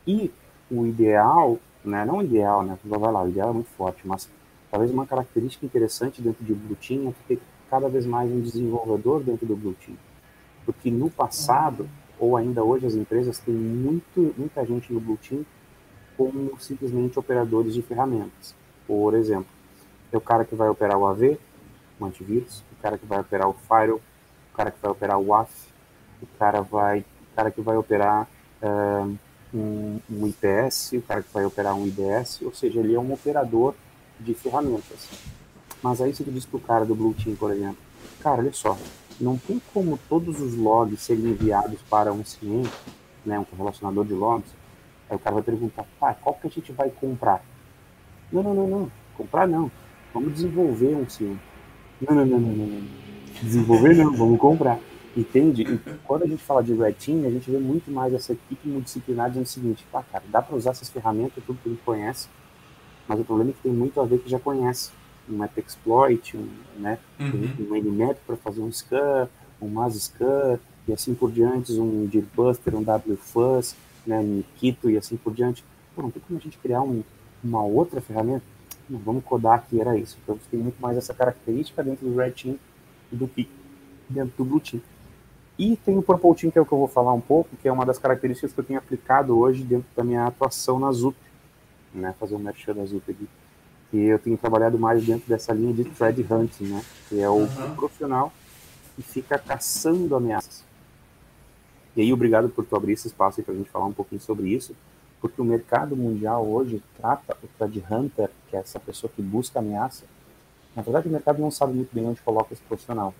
[0.05, 0.31] E
[0.69, 4.29] o ideal, né, não o ideal, né, vai lá, o ideal é muito forte, mas
[4.69, 9.23] talvez uma característica interessante dentro de Blue Team é ter cada vez mais um desenvolvedor
[9.23, 9.97] dentro do Blue Team.
[10.65, 11.89] Porque no passado,
[12.19, 15.45] ou ainda hoje, as empresas têm muito, muita gente no Blue Team
[16.17, 18.53] como simplesmente operadores de ferramentas.
[18.85, 19.47] Por exemplo,
[20.11, 21.37] é o cara que vai operar o AV,
[21.99, 24.01] o antivírus, o cara que vai operar o Firewall,
[24.51, 25.49] o cara que vai operar o WAF,
[26.21, 28.27] o cara, vai, o cara que vai operar
[29.53, 33.11] um, um, IPS, o cara que vai operar um IDS, ou seja, ele é um
[33.13, 33.73] operador
[34.19, 35.09] de ferramentas.
[35.81, 37.77] Mas aí você diz para o cara do Blue Team, por exemplo,
[38.21, 38.77] cara, olha só,
[39.19, 42.63] não tem como todos os logs serem enviados para um CIEM,
[43.25, 44.49] né, um relacionador de logs,
[45.09, 47.43] aí o cara vai perguntar, tá, qual que a gente vai comprar?
[48.31, 49.71] Não, não, não, não, comprar não,
[50.13, 51.05] vamos desenvolver um.
[52.01, 53.01] Não, não, não, não, não, não
[53.41, 54.79] desenvolver não, vamos comprar.
[55.15, 55.63] Entende?
[55.63, 58.67] E quando a gente fala de Red Team, a gente vê muito mais essa equipe
[58.67, 61.83] multidisciplinar dizendo o seguinte, pá, cara, dá para usar essas ferramentas, tudo que a gente
[61.83, 62.29] conhece,
[63.07, 64.91] mas o problema é que tem muito a ver que já conhece.
[65.29, 66.47] Um Metaexploit, um,
[66.77, 67.49] né, uhum.
[67.59, 69.29] um Nmap para fazer um scan,
[69.61, 74.97] um mass scan, e assim por diante, um Dirbuster, um WFuzz, né, um Nikito e
[74.97, 75.63] assim por diante.
[75.95, 77.03] Pô, não tem como a gente criar um,
[77.43, 78.43] uma outra ferramenta?
[78.89, 80.17] Não, vamos codar aqui, era isso.
[80.23, 82.57] Então tem muito mais essa característica dentro do Red Team
[83.11, 83.47] do que
[84.09, 84.81] dentro do Blue Team.
[85.61, 87.67] E tem o Purple Team, que é o que eu vou falar um pouco, que
[87.67, 91.15] é uma das características que eu tenho aplicado hoje dentro da minha atuação na ZUP,
[91.93, 93.29] né, fazer um merchan da ZUP aqui.
[93.93, 97.41] E eu tenho trabalhado mais dentro dessa linha de thread hunting, né, que é o
[97.41, 97.75] uhum.
[97.75, 98.33] profissional
[98.95, 100.63] que fica caçando ameaças.
[101.95, 104.49] E aí, obrigado por tu abrir esse espaço para a gente falar um pouquinho sobre
[104.49, 104.75] isso,
[105.21, 109.59] porque o mercado mundial hoje trata o thread hunter, que é essa pessoa que busca
[109.59, 110.05] ameaça,
[110.75, 113.13] na verdade, o mercado não sabe muito bem onde coloca esse profissional.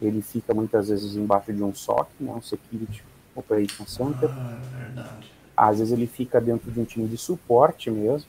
[0.00, 3.02] Ele fica muitas vezes embaixo de um SOC, né, um Security
[3.34, 4.28] Operations Center.
[5.56, 8.28] Ah, Às vezes ele fica dentro de um time de suporte mesmo.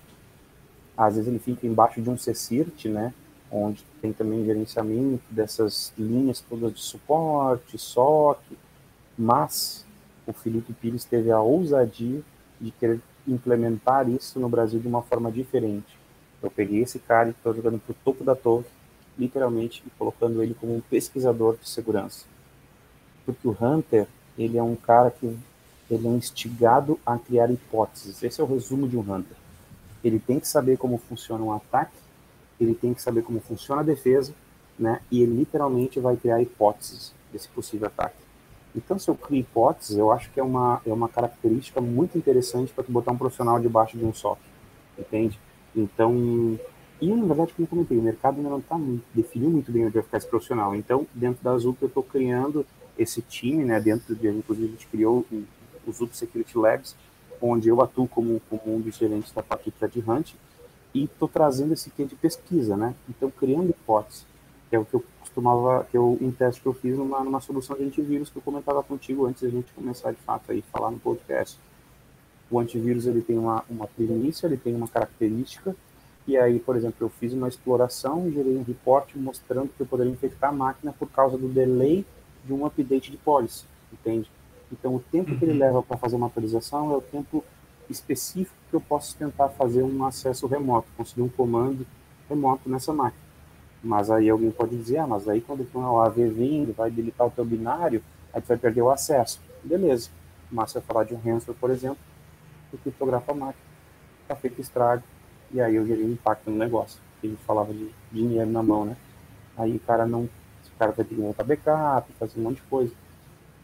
[0.97, 3.13] Às vezes ele fica embaixo de um CSIRT, né,
[3.51, 8.39] onde tem também gerenciamento dessas linhas todas de suporte, SOC.
[9.17, 9.85] Mas
[10.25, 12.21] o Felipe Pires teve a ousadia
[12.59, 15.97] de querer implementar isso no Brasil de uma forma diferente
[16.41, 18.65] eu peguei esse cara e estou jogando para o topo da torre,
[19.17, 22.25] literalmente, colocando ele como um pesquisador de segurança.
[23.25, 24.07] Porque o Hunter,
[24.37, 25.37] ele é um cara que
[25.89, 28.21] ele é instigado a criar hipóteses.
[28.21, 29.37] Esse é o resumo de um Hunter.
[30.03, 31.97] Ele tem que saber como funciona um ataque,
[32.59, 34.33] ele tem que saber como funciona a defesa,
[34.77, 35.01] né?
[35.11, 38.27] E ele literalmente vai criar hipóteses desse possível ataque.
[38.75, 42.71] Então, se eu crio hipóteses, eu acho que é uma, é uma característica muito interessante
[42.71, 44.37] para tu botar um profissional debaixo de um SOC,
[44.97, 45.39] entende?
[45.75, 46.59] Então,
[46.99, 48.79] E, na verdade, como eu comentei, o mercado ainda não está
[49.13, 50.75] definiu muito bem onde vai ficar esse profissional.
[50.75, 52.65] Então, dentro da Zup, eu estou criando
[52.97, 55.43] esse time, né, dentro de, inclusive, a gente criou o,
[55.85, 56.95] o Zup Security Labs,
[57.39, 60.33] onde eu atuo como, como um dos gerentes da parte de Threat Hunt,
[60.93, 62.95] e estou trazendo esse quê de pesquisa, né?
[63.07, 64.25] Então, criando hipóteses,
[64.69, 67.39] que é o que eu costumava, que eu, um teste que eu fiz numa, numa
[67.39, 70.89] solução de antivírus que eu comentava contigo antes da gente começar, de fato, aí falar
[70.89, 71.59] no podcast.
[72.49, 75.75] O antivírus, ele tem uma, uma premissa, ele tem uma característica,
[76.27, 80.11] e aí, por exemplo, eu fiz uma exploração, gerei um report mostrando que eu poderia
[80.11, 82.05] infectar a máquina por causa do delay
[82.43, 83.63] de um update de policy,
[83.93, 84.29] entende?
[84.69, 85.39] Então, o tempo uhum.
[85.39, 85.59] que ele uhum.
[85.59, 87.43] leva para fazer uma atualização é o tempo
[87.89, 91.87] específico que eu posso tentar fazer um acesso remoto, conseguir um comando
[92.29, 93.23] remoto nessa máquina.
[93.81, 97.25] Mas aí alguém pode dizer, ah, mas aí quando tem uma AV vindo, vai habilitar
[97.25, 98.03] o teu binário,
[98.33, 99.39] aí tu vai perder o acesso.
[99.63, 100.09] Beleza.
[100.51, 101.99] Mas se eu falar de um ransomware, por exemplo,
[102.73, 103.65] eu criptografo a máquina,
[104.23, 105.03] está feito estrago,
[105.51, 106.99] e aí eu gerei um impacto no negócio.
[107.23, 108.95] Gente falava de dinheiro na mão, né?
[109.57, 112.63] Aí o cara não, o cara vai ter que montar backup, fazer um monte de
[112.63, 112.93] coisa.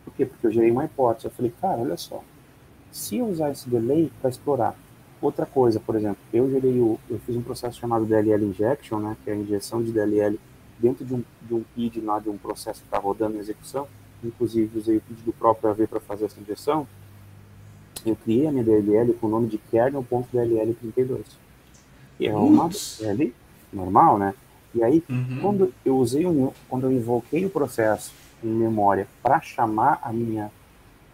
[0.03, 0.25] Por quê?
[0.25, 1.25] Porque eu gerei uma hipótese.
[1.25, 2.23] Eu falei, cara, olha só,
[2.91, 4.75] se eu usar esse delay para explorar
[5.21, 9.15] outra coisa, por exemplo, eu gerei o, eu fiz um processo chamado DLL injection, né,
[9.23, 10.39] que é a injeção de DLL
[10.79, 13.88] dentro de um, de um PID lá de um processo que está rodando em execução.
[14.23, 16.88] Inclusive usei o PID do próprio AV para fazer essa injeção.
[18.05, 21.43] Eu criei a minha DLL com o nome de kernel.dll32.
[22.24, 23.34] Que é uma DLL
[23.71, 24.34] normal, né?
[24.74, 25.39] E aí, uhum.
[25.41, 28.13] quando eu usei um, quando eu invoquei o processo
[28.43, 30.49] em memória para chamar a minha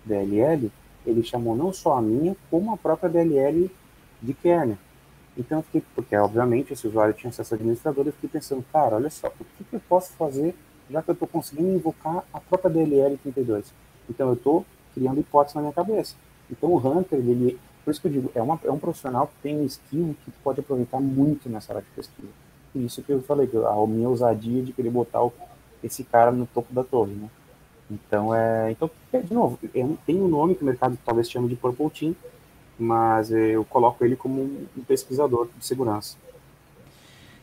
[0.06, 0.72] DLL,
[1.06, 3.70] ele chamou não só a minha, como a própria DLL
[4.22, 4.78] de kernel.
[5.38, 8.96] Então, eu fiquei, porque obviamente esse usuário tinha acesso ao administrador, eu fiquei pensando, cara,
[8.96, 10.56] olha só, o que, que eu posso fazer
[10.90, 13.74] já que eu estou conseguindo invocar a própria DLL 32?
[14.10, 16.16] Então, eu estou criando hipóteses na minha cabeça.
[16.52, 17.60] Então, o Hunter, ele,
[17.90, 20.30] por isso que eu digo, é, uma, é um profissional que tem um skill que
[20.44, 22.28] pode aproveitar muito nessa área de pesquisa.
[22.76, 25.34] E isso que eu falei, a minha ousadia de querer botar o,
[25.84, 27.28] esse cara no topo da torre, né?
[27.90, 29.58] Então, é, então de novo,
[30.06, 32.16] tem um nome que o mercado talvez chame de Purple Team,
[32.78, 34.44] mas eu coloco ele como
[34.78, 36.16] um pesquisador de segurança.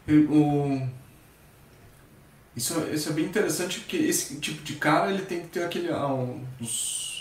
[0.09, 0.87] O...
[2.55, 5.91] Isso, isso é bem interessante porque esse tipo de cara ele tem que ter aquele
[5.91, 7.16] ah, um, os,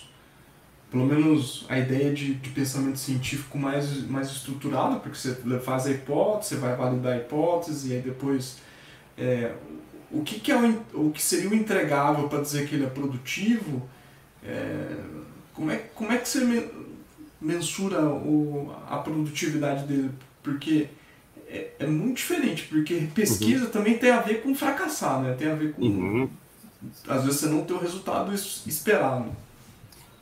[0.92, 5.92] pelo menos a ideia de, de pensamento científico mais, mais estruturado, porque você faz a
[5.92, 8.58] hipótese, você vai validar a hipótese e aí depois
[9.18, 9.54] é,
[10.12, 12.90] o que, que é o, o que seria o entregável para dizer que ele é
[12.90, 13.88] produtivo?
[14.44, 14.96] É,
[15.54, 16.70] como, é, como é que você
[17.42, 20.12] mensura o, a produtividade dele?
[20.44, 20.88] Porque
[21.48, 23.72] é, é muito diferente, porque pesquisa uhum.
[23.72, 25.34] também tem a ver com fracassar, né?
[25.34, 25.82] Tem a ver com.
[25.82, 26.30] Uhum.
[27.08, 29.32] Às vezes você não ter o resultado esperado.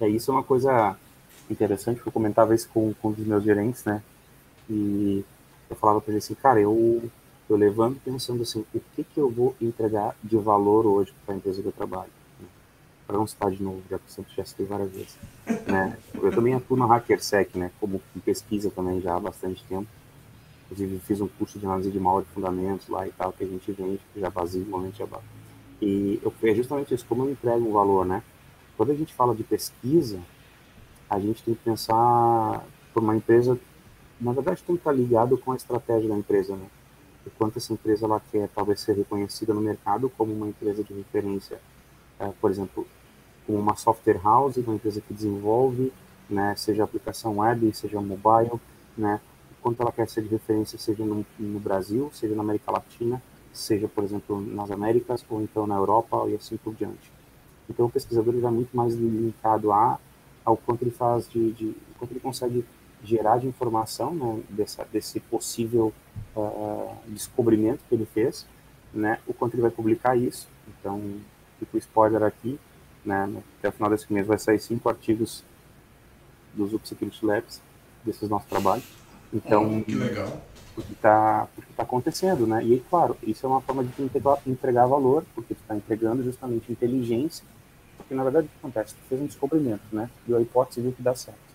[0.03, 0.97] É, isso é uma coisa
[1.49, 4.03] interessante, que eu comentava isso com, com um dos meus gerentes, né?
[4.69, 5.23] E
[5.69, 7.09] eu falava para ele assim, cara, eu
[7.49, 11.37] eu levanto pensando assim, o que, que eu vou entregar de valor hoje para a
[11.37, 12.09] empresa que eu trabalho?
[13.05, 15.17] Para não citar de novo, já que sempre já citei várias vezes.
[15.67, 15.97] Né?
[16.13, 17.69] Eu também atuo na HackerSec, né?
[17.79, 19.87] como pesquisa também já há bastante tempo.
[20.65, 23.47] Inclusive fiz um curso de análise de malware de fundamentos lá e tal, que a
[23.47, 25.07] gente vende, já vazio, momento já
[25.81, 28.23] E eu, é justamente isso, como eu entrego um valor, né?
[28.77, 30.19] Quando a gente fala de pesquisa,
[31.09, 32.63] a gente tem que pensar
[32.93, 33.59] por uma empresa,
[34.19, 36.67] na verdade tem que estar ligado com a estratégia da empresa, né?
[37.25, 40.93] o quanto essa empresa ela quer talvez ser reconhecida no mercado como uma empresa de
[40.93, 41.59] referência,
[42.19, 42.85] é, por exemplo,
[43.45, 45.91] como uma software house, uma empresa que desenvolve,
[46.29, 48.59] né, seja aplicação web, seja mobile,
[48.97, 49.19] né,
[49.61, 53.21] quanto ela quer ser de referência, seja no, no Brasil, seja na América Latina,
[53.53, 57.11] seja, por exemplo, nas Américas ou então na Europa e assim por diante.
[57.69, 59.99] Então, o pesquisador já é muito mais linkado a,
[60.43, 62.65] ao quanto ele faz de, de quanto ele consegue
[63.03, 65.93] gerar de informação né, dessa, desse possível
[66.35, 68.45] uh, descobrimento que ele fez,
[68.93, 70.47] né, o quanto ele vai publicar isso.
[70.67, 71.01] Então,
[71.59, 72.59] fica o spoiler aqui,
[73.05, 75.43] né, até o final desse mês vai sair cinco artigos
[76.53, 77.61] dos Upsecurity Labs,
[78.05, 78.85] desses nossos trabalhos.
[79.33, 80.41] Então, oh, que legal.
[80.75, 82.63] Porque está tá acontecendo, né?
[82.63, 86.71] E claro, isso é uma forma de entregar, entregar valor, porque tu está entregando justamente
[86.71, 87.45] inteligência,
[87.97, 88.95] porque na verdade o que acontece?
[88.95, 90.09] Tu fez um descobrimento, né?
[90.27, 91.53] E a hipótese viu que dá certo.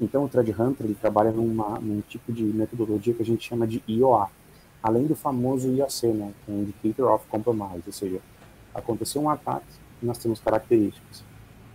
[0.00, 3.66] Então, o Thread Hunter ele trabalha numa, num tipo de metodologia que a gente chama
[3.66, 4.30] de IOA,
[4.82, 8.18] além do famoso IOC, né, que é Indicator of Compromise, ou seja,
[8.74, 9.66] aconteceu um ataque
[10.02, 11.22] e nós temos características.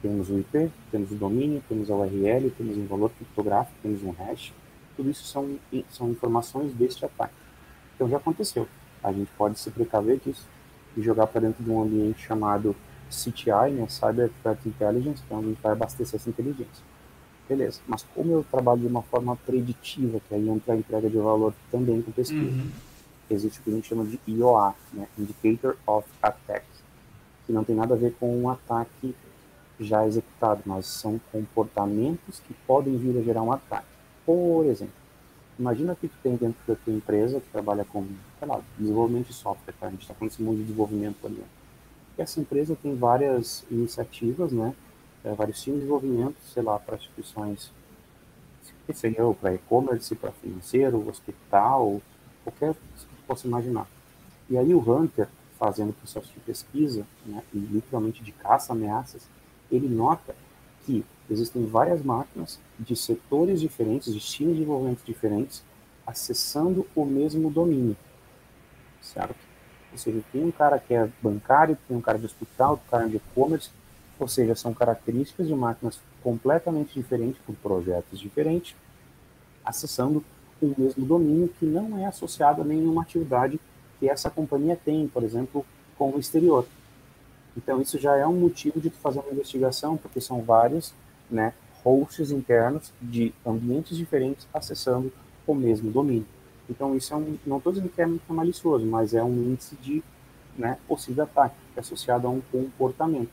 [0.02, 4.12] Temos o IP, temos o domínio, temos a URL, temos um valor criptográfico, temos um
[4.12, 4.52] hash.
[4.96, 5.58] Tudo isso são,
[5.90, 7.34] são informações deste ataque.
[7.96, 8.68] Então, já aconteceu.
[9.04, 10.46] A gente pode se precaver disso
[10.98, 12.76] e jogar para dentro de um ambiente chamado
[13.10, 16.84] CTI, né, Cyber Threat Intelligence, então a gente vai abastecer essa inteligência.
[17.48, 21.18] Beleza, mas como eu trabalho de uma forma preditiva, que aí entra a entrega de
[21.18, 22.72] valor também com pesquisa, uhum.
[23.30, 25.08] existe o que a gente chama de IOA, né?
[25.18, 26.66] Indicator of Attack,
[27.46, 29.16] que não tem nada a ver com um ataque
[29.80, 33.95] já executado, mas são comportamentos que podem vir a gerar um ataque.
[34.26, 34.94] Por exemplo,
[35.58, 38.06] imagina que tu tem dentro da tua empresa que trabalha com,
[38.40, 39.88] sei lá, desenvolvimento de software, tá?
[39.88, 41.44] a gente está falando desse mundo de desenvolvimento ali.
[42.18, 44.74] E essa empresa tem várias iniciativas, né?
[45.26, 47.72] é, vários times de desenvolvimento, sei lá, para instituições,
[48.86, 52.00] que seja para e-commerce, para financeiro, hospital,
[52.44, 53.88] qualquer que você possa imaginar.
[54.48, 59.24] E aí o Hunter, fazendo processo de pesquisa, né, e literalmente de caça ameaças,
[59.72, 60.36] ele nota
[60.86, 65.64] que existem várias máquinas de setores diferentes, de times de desenvolvimento diferentes,
[66.06, 67.98] acessando o mesmo domínio,
[69.02, 69.36] certo?
[69.92, 73.08] Ou seja, tem um cara que é bancário, tem um cara de hospital, um cara
[73.08, 73.70] de e-commerce,
[74.20, 78.76] ou seja, são características de máquinas completamente diferentes, por projetos diferentes,
[79.64, 80.24] acessando
[80.62, 83.60] o mesmo domínio que não é associado a nenhuma atividade
[84.00, 85.66] que essa companhia tem, por exemplo,
[85.98, 86.66] com o exterior.
[87.58, 90.94] Então, isso já é um motivo de fazer uma investigação, porque são vários
[91.30, 91.54] né,
[91.84, 95.12] hosts internos de ambientes diferentes acessando
[95.46, 96.26] o mesmo domínio.
[96.70, 99.76] Então, isso é um, não estou dizendo que é muito malicioso, mas é um índice
[99.76, 100.04] de
[100.58, 103.30] né, possível ataque, é associado a um comportamento.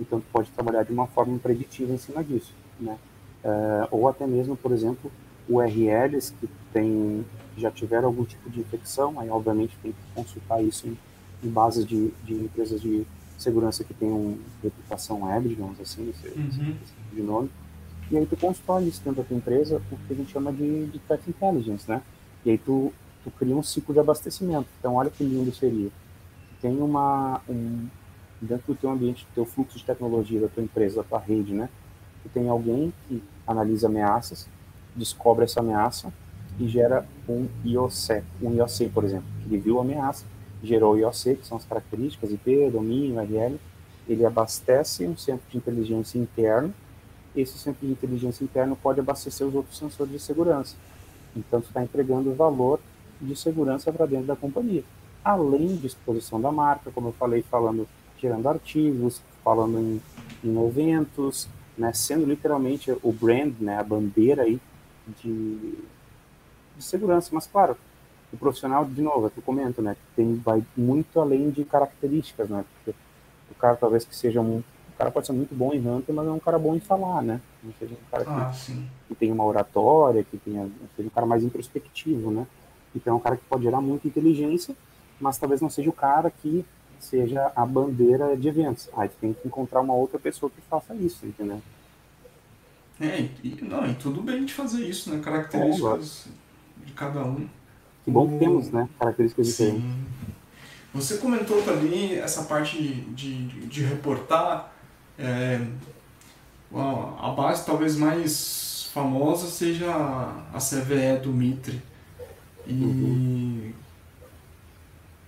[0.00, 2.98] Então, tu pode trabalhar de uma forma preditiva em cima disso, né?
[3.44, 5.12] Uh, ou até mesmo, por exemplo,
[5.48, 7.24] URLs que tem,
[7.56, 10.98] já tiveram algum tipo de infecção, aí obviamente tem que consultar isso em,
[11.42, 13.06] em bases de, de, empresas de
[13.38, 16.76] segurança que tenham reputação web, digamos assim, esse, uhum.
[17.12, 17.50] de nome.
[18.10, 20.86] E aí tu constrói isso dentro da tua empresa, o que a gente chama de,
[20.86, 22.02] de threat intelligence, né?
[22.44, 24.68] E aí tu, tu cria um ciclo de abastecimento.
[24.78, 25.90] Então, olha que lindo seria.
[26.60, 27.88] Tem uma, um,
[28.40, 31.54] dentro do teu ambiente, do teu fluxo de tecnologia, da tua empresa, da tua rede,
[31.54, 31.68] né?
[32.22, 34.48] Tu tem alguém que analisa ameaças,
[34.94, 36.12] descobre essa ameaça
[36.58, 39.26] e gera um IOC, um IOC, por exemplo.
[39.46, 40.24] Ele viu a ameaça,
[40.64, 43.58] gerou IOC, que são as características IP, domínio, URL.
[44.08, 46.72] Ele abastece um centro de inteligência interno.
[47.34, 50.76] Esse centro de inteligência interno pode abastecer os outros sensores de segurança.
[51.36, 52.80] Então, está entregando valor
[53.20, 54.84] de segurança para dentro da companhia.
[55.24, 57.88] Além de exposição da marca, como eu falei, falando
[58.18, 60.02] gerando artigos, falando em,
[60.42, 64.60] em eventos, né, sendo literalmente o brand, né, a bandeira aí
[65.22, 65.74] de,
[66.76, 67.30] de segurança.
[67.32, 67.76] Mas, claro,
[68.34, 72.48] o profissional, de novo, é que eu comento, né, tem, vai muito além de características,
[72.48, 72.96] né, porque
[73.50, 76.26] o cara talvez que seja um, o cara pode ser muito bom em hunter, mas
[76.26, 79.32] é um cara bom em falar, né, não seja um cara que, ah, que tem
[79.32, 82.46] uma oratória, que tenha, seja um cara mais introspectivo, né,
[82.94, 84.74] então é um cara que pode gerar muita inteligência,
[85.20, 86.64] mas talvez não seja o cara que
[86.98, 88.88] seja a bandeira de eventos.
[88.96, 91.60] Aí tem que encontrar uma outra pessoa que faça isso, entendeu?
[93.00, 95.20] É, e, não, e tudo bem de fazer isso, né?
[95.22, 96.28] Características
[96.84, 97.48] de cada um.
[98.04, 98.88] Que bom que temos, né?
[98.98, 99.52] Características Sim.
[99.64, 100.14] diferentes.
[100.94, 104.72] Você comentou também essa parte de, de, de reportar.
[105.18, 105.60] É,
[106.72, 111.82] a base talvez mais famosa seja a CVE do Mitre.
[112.66, 113.72] E uhum.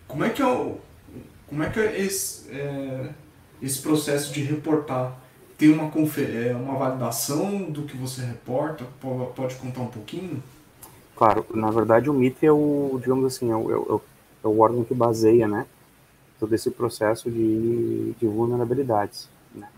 [0.06, 0.78] como é que é o,
[1.48, 3.10] como é que é esse, é,
[3.60, 5.18] esse processo de reportar
[5.58, 8.84] tem uma, é, uma validação do que você reporta?
[9.34, 10.42] Pode contar um pouquinho?
[11.16, 14.00] Claro, na verdade o MIT é o, digamos assim, é o, é o,
[14.44, 15.66] é o órgão que baseia, né,
[16.40, 19.68] todo esse processo de, de vulnerabilidades, né.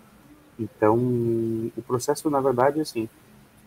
[0.59, 3.09] Então, o processo, na verdade, é assim,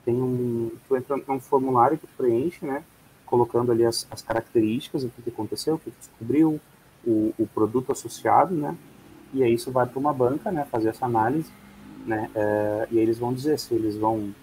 [0.05, 2.83] tem um, tu entra num formulário que tu preenche, né,
[3.25, 6.59] colocando ali as, as características, o que aconteceu, o que descobriu,
[7.05, 8.75] o, o produto associado, né?
[9.33, 10.65] E aí isso vai para uma banca, né?
[10.71, 11.51] Fazer essa análise,
[12.05, 12.29] né?
[12.35, 14.33] É, e aí eles vão dizer se eles vão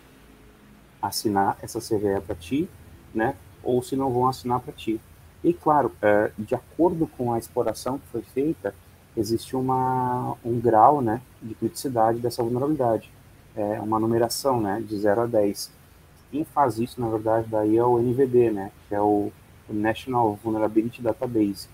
[1.01, 2.69] assinar essa CVE para ti,
[3.15, 3.35] né?
[3.63, 5.01] Ou se não vão assinar para ti.
[5.43, 8.75] E claro, é, de acordo com a exploração que foi feita,
[9.17, 11.21] existe uma, um grau, né?
[11.43, 13.11] De criticidade dessa vulnerabilidade.
[13.57, 14.83] É uma numeração, né?
[14.87, 15.71] De 0 a 10.
[16.31, 18.71] Quem faz isso, na verdade, daí é o NVD, né?
[18.89, 19.33] Que é o
[19.69, 21.69] National Vulnerability Database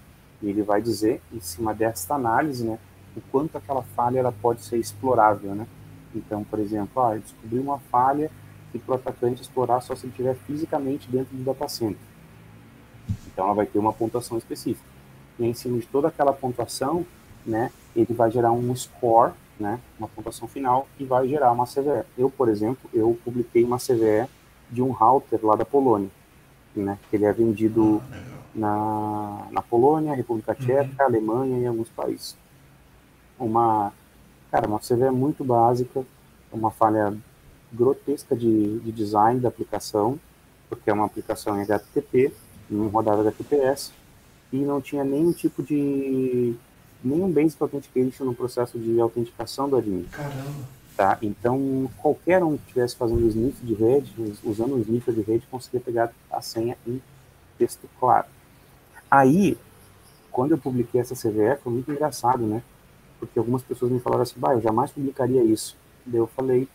[0.44, 2.78] e ele vai dizer, em cima desta análise, né,
[3.16, 5.66] o quanto aquela falha ela pode ser explorável, né?
[6.14, 8.30] Então, por exemplo, ah, descobri uma falha
[8.78, 11.96] que para o atacante explorar só se ele estiver fisicamente dentro do data center.
[13.26, 14.86] Então, ela vai ter uma pontuação específica.
[15.38, 17.06] E em cima de toda aquela pontuação,
[17.46, 22.04] né, ele vai gerar um score, né, uma pontuação final, e vai gerar uma CVE.
[22.18, 24.28] Eu, por exemplo, eu publiquei uma CVE
[24.70, 26.10] de um router lá da Polônia,
[26.74, 28.22] né, que ele é vendido ah,
[28.54, 30.66] na, na Polônia, República uhum.
[30.66, 31.06] Tcheca, uhum.
[31.06, 32.36] Alemanha e alguns países.
[33.38, 33.92] Uma,
[34.50, 36.04] cara, uma CV muito básica,
[36.52, 37.16] uma falha
[37.74, 40.18] grotesca de, de design da aplicação,
[40.68, 42.32] porque é uma aplicação em HTTP,
[42.70, 43.92] não rodava HTTPS,
[44.52, 46.54] e não tinha nenhum tipo de
[47.02, 50.04] nenhum basic authentication no processo de autenticação do admin.
[50.10, 50.64] Caramba.
[50.96, 51.18] Tá?
[51.20, 54.12] Então, qualquer um que estivesse fazendo sniff de rede,
[54.44, 57.02] usando um sniffer de rede, conseguia pegar a senha em
[57.58, 58.26] texto claro.
[59.10, 59.58] Aí,
[60.30, 62.62] quando eu publiquei essa CVE, foi muito engraçado, né?
[63.18, 65.76] Porque algumas pessoas me falaram assim, bah, eu jamais publicaria isso.
[66.06, 66.68] Daí eu falei,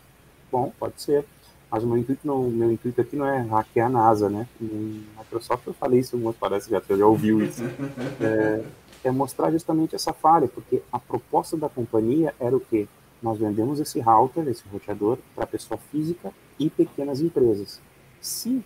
[0.51, 1.25] bom, pode ser.
[1.71, 4.47] Mas o meu intuito, não, meu intuito aqui não é hackear a NASA, né?
[4.59, 7.63] Em Microsoft eu falei isso algumas parece já, já ouviu isso.
[8.21, 8.63] É,
[9.03, 12.87] é mostrar justamente essa falha, porque a proposta da companhia era o quê?
[13.21, 17.79] Nós vendemos esse router, esse roteador, para pessoa física e pequenas empresas.
[18.19, 18.63] Se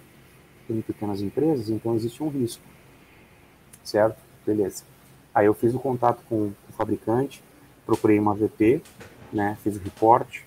[0.67, 2.63] tem pequenas empresas, então existe um risco.
[3.84, 4.17] Certo?
[4.45, 4.84] Beleza.
[5.34, 7.43] Aí eu fiz o contato com o fabricante,
[7.86, 8.81] procurei uma VP,
[9.31, 10.41] né, fiz o report,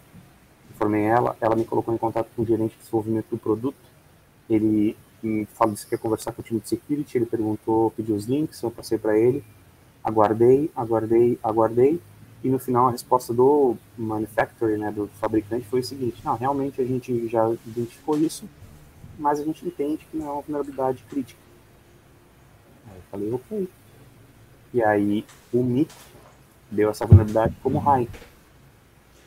[0.77, 3.77] informei ela, ela me colocou em contato com o gerente de desenvolvimento do produto,
[4.49, 8.27] ele me falou que quer conversar com o time de security, ele perguntou, pediu os
[8.27, 9.43] links, eu passei para ele,
[10.05, 12.01] aguardei, aguardei, aguardei,
[12.45, 16.81] e no final a resposta do manufacturer, né, do fabricante, foi o seguinte: não, realmente
[16.81, 18.49] a gente já identificou isso,
[19.19, 21.41] mas a gente entende que não é uma vulnerabilidade crítica.
[22.89, 23.69] Aí eu falei, ok.
[24.75, 25.95] E aí o MIT
[26.71, 28.09] deu essa vulnerabilidade como high.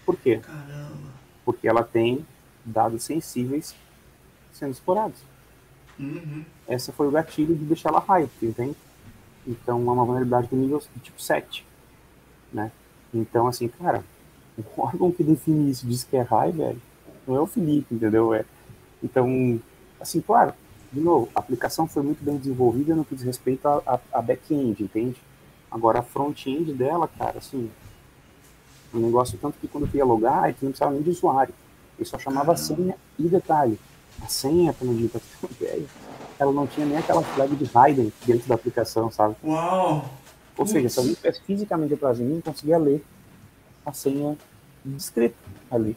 [0.05, 0.37] Por quê?
[0.37, 1.18] Caramba.
[1.49, 2.23] Porque ela tem
[2.63, 3.73] dados sensíveis
[4.53, 5.17] sendo explorados.
[5.99, 6.45] Uhum.
[6.67, 8.77] Essa foi o gatilho de deixar ela high, entende?
[9.47, 11.65] Então é uma vulnerabilidade do nível tipo 7,
[12.53, 12.71] né?
[13.11, 14.03] Então, assim, cara,
[14.55, 16.79] o órgão que define isso diz que é high, velho,
[17.27, 18.31] não é o Felipe, entendeu?
[18.31, 18.45] É.
[19.03, 19.59] Então,
[19.99, 20.53] assim, claro,
[20.93, 24.21] de novo, a aplicação foi muito bem desenvolvida no que diz respeito a, a, a
[24.21, 25.17] back-end, entende?
[25.71, 27.71] Agora, a front-end dela, cara, assim,
[28.93, 31.53] um negócio tanto que quando tu ia logar, tu não precisava nem de usuário.
[31.97, 33.79] Ele só chamava a senha e detalhe.
[34.21, 35.85] A senha, pra não dizer pra ideia,
[36.37, 39.35] ela não tinha nem aquela flag de hidden dentro da aplicação, sabe?
[39.43, 40.09] Uau!
[40.57, 43.03] Ou seja, se alguém estivesse fisicamente atrás de mim, conseguia ler
[43.85, 44.37] a senha
[44.83, 45.35] descrita
[45.71, 45.95] ali.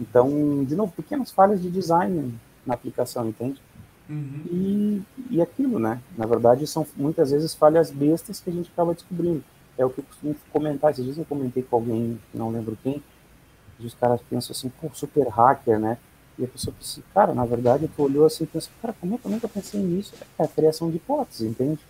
[0.00, 2.34] Então, de novo, pequenas falhas de design
[2.66, 3.60] na aplicação, entende?
[4.08, 4.42] Uhum.
[4.50, 6.00] E, e aquilo, né?
[6.16, 9.44] Na verdade, são muitas vezes falhas bestas que a gente acaba descobrindo.
[9.82, 10.90] É o que eu costumo comentar.
[10.90, 13.02] Esses dias eu comentei com alguém, não lembro quem,
[13.78, 15.98] e os caras pensam assim, pô, super hacker, né?
[16.38, 19.14] E a pessoa pensa assim, cara, na verdade, tu olhou assim e pensa, cara, como
[19.14, 20.14] é, é que eu pensei nisso?
[20.38, 21.80] É a criação de hipóteses, entende?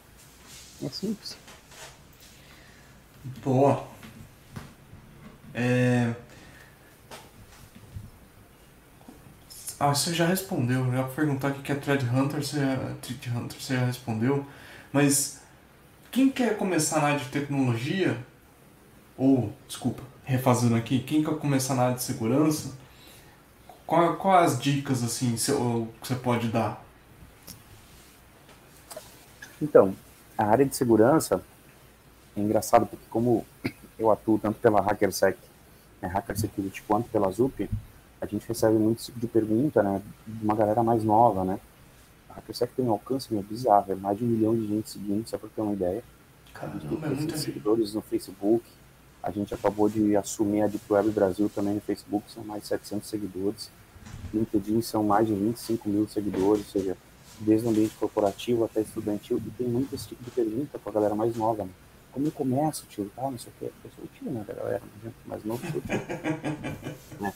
[0.83, 1.37] É simples.
[3.45, 3.85] Boa.
[5.55, 6.15] É...
[9.79, 10.87] Ah, você já respondeu.
[10.87, 14.47] Eu ia perguntar o que é Thread Hunter, você já, Thread Hunter, você já respondeu.
[14.93, 15.42] Mas
[16.13, 18.23] quem quer começar na área de tecnologia,
[19.17, 22.75] ou, desculpa, refazendo aqui, quem quer começar na área de segurança,
[23.87, 26.85] quais qual as dicas assim que você pode dar?
[29.61, 29.95] Então,
[30.37, 31.43] a área de segurança
[32.37, 33.47] é engraçado porque como
[33.99, 35.39] eu atuo tanto pela HackerSec,
[36.01, 37.71] né, Hacker Security, quanto pela ZUP,
[38.21, 41.59] a gente recebe muito tipo de pergunta, né, de uma galera mais nova, né.
[42.35, 45.29] A HackerSec tem um alcance meio bizarro, é mais de um milhão de gente seguindo,
[45.29, 46.03] só para ter uma ideia.
[46.53, 48.65] Caramba, é muita seguidores no Facebook.
[49.23, 52.69] A gente acabou de assumir a Deep Web Brasil também no Facebook, são mais de
[52.69, 53.71] 700 seguidores.
[54.35, 56.97] LinkedIn são mais de 25 mil seguidores, ou seja,
[57.39, 60.95] desde o ambiente corporativo até estudantil, e tem muito esse tipo de pergunta para a
[60.95, 61.65] galera mais nova.
[61.65, 61.71] Né?
[62.11, 63.11] Como eu começo, tio?
[63.17, 63.73] Ah, não sei o quê.
[63.85, 64.83] Eu sou o tio, né, da galera?
[65.27, 66.01] Mas não sou o tio.
[67.21, 67.33] né?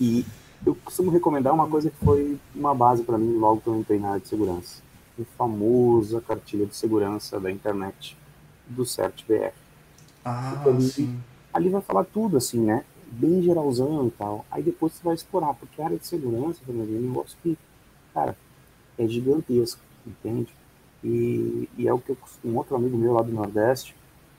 [0.00, 0.24] E
[0.64, 3.98] eu costumo recomendar uma coisa que foi uma base para mim logo que eu entrei
[3.98, 4.82] na área de segurança.
[5.18, 8.16] A famosa cartilha de segurança da internet
[8.66, 9.52] do CertBR.
[10.24, 11.20] Ah, ali, sim.
[11.52, 12.84] ali vai falar tudo, assim, né?
[13.10, 14.44] Bem geralzão e tal.
[14.50, 17.58] Aí depois você vai explorar, porque a área de segurança, é um negócio que,
[18.14, 18.36] cara,
[18.98, 20.54] é gigantesco, entende?
[21.02, 23.96] E, e é o que eu, um outro amigo meu lá do Nordeste,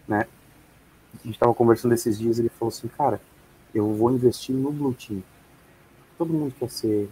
[0.08, 0.28] né?
[1.14, 3.20] A gente estava conversando esses dias, ele falou assim, cara,
[3.74, 5.22] eu vou investir no Blue Team.
[6.22, 7.10] Todo mundo quer ser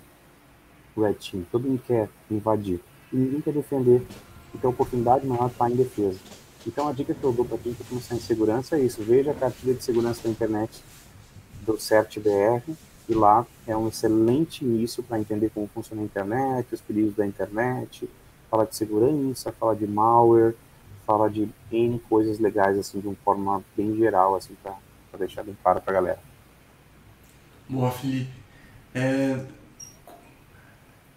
[0.95, 2.79] Red Team, todo mundo quer invadir.
[3.11, 4.05] E ninguém quer defender.
[4.53, 6.19] Então a oportunidade maior está em defesa.
[6.67, 9.01] Então a dica que eu dou para quem quer começar em segurança é isso.
[9.01, 10.83] Veja a cartilha de segurança da internet
[11.65, 12.61] do CertBR
[13.09, 17.25] e lá é um excelente início para entender como funciona a internet, os perigos da
[17.25, 18.07] internet,
[18.47, 20.53] fala de segurança, fala de malware,
[21.07, 24.77] fala de N coisas legais, assim, de uma forma bem geral, assim, para
[25.17, 26.19] deixar bem claro para a galera.
[27.67, 28.48] Boa, Felipe.
[28.93, 29.45] É...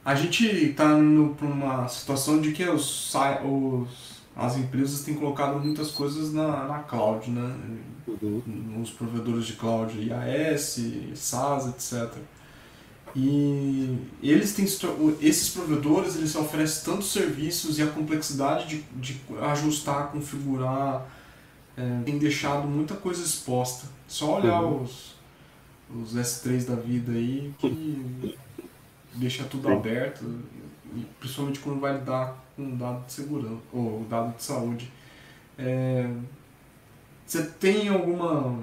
[0.05, 3.15] A gente está indo para uma situação de que os,
[3.45, 7.55] os, as empresas têm colocado muitas coisas na, na cloud, né?
[8.21, 8.43] Uhum.
[8.79, 10.81] Nos provedores de cloud, IAS,
[11.15, 12.19] SaaS, etc.
[13.15, 20.11] E eles têm esses provedores eles oferecem tantos serviços e a complexidade de, de ajustar,
[20.11, 21.07] configurar
[21.77, 23.87] é, tem deixado muita coisa exposta.
[24.09, 24.83] Só olhar uhum.
[24.83, 25.15] os,
[26.01, 28.37] os S3 da vida aí que
[29.15, 29.75] deixa tudo Sim.
[29.75, 30.41] aberto,
[31.21, 34.91] principalmente quando vai lidar com dado de segurança ou dado de saúde.
[35.59, 36.11] É,
[37.27, 38.59] você tem alguma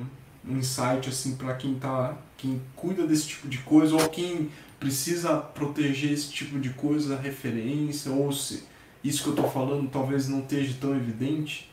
[0.48, 4.50] insight assim para quem tá quem cuida desse tipo de coisa ou quem
[4.80, 8.64] precisa proteger esse tipo de coisa, referência ou se
[9.04, 11.69] isso que eu estou falando talvez não esteja tão evidente?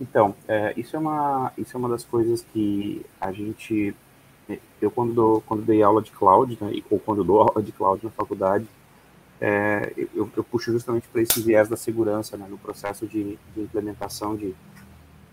[0.00, 3.94] Então, é, isso, é uma, isso é uma das coisas que a gente.
[4.80, 8.04] Eu, quando, dou, quando dei aula de cloud, né, ou quando dou aula de cloud
[8.04, 8.66] na faculdade,
[9.40, 13.60] é, eu, eu, puxo justamente para esse viés da segurança né, no processo de, de
[13.60, 14.54] implementação de,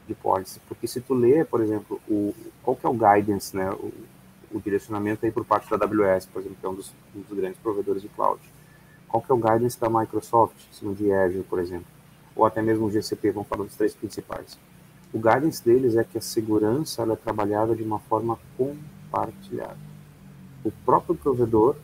[0.07, 0.59] de pods.
[0.67, 2.33] Porque se tu lê, por exemplo, o,
[2.63, 3.91] qual que é o guidance, né, o,
[4.51, 7.37] o direcionamento aí por parte da AWS, por exemplo, que é um dos, um dos
[7.37, 8.41] grandes provedores de cloud.
[9.07, 11.98] Qual que é o guidance da Microsoft, cima de Azure, por exemplo?
[12.39, 14.57] Ou até mesmo o GCP, vamos falar dos três principais.
[15.13, 19.77] O guidance deles é que a segurança é trabalhada de uma forma compartilhada.
[20.63, 21.75] O próprio provedor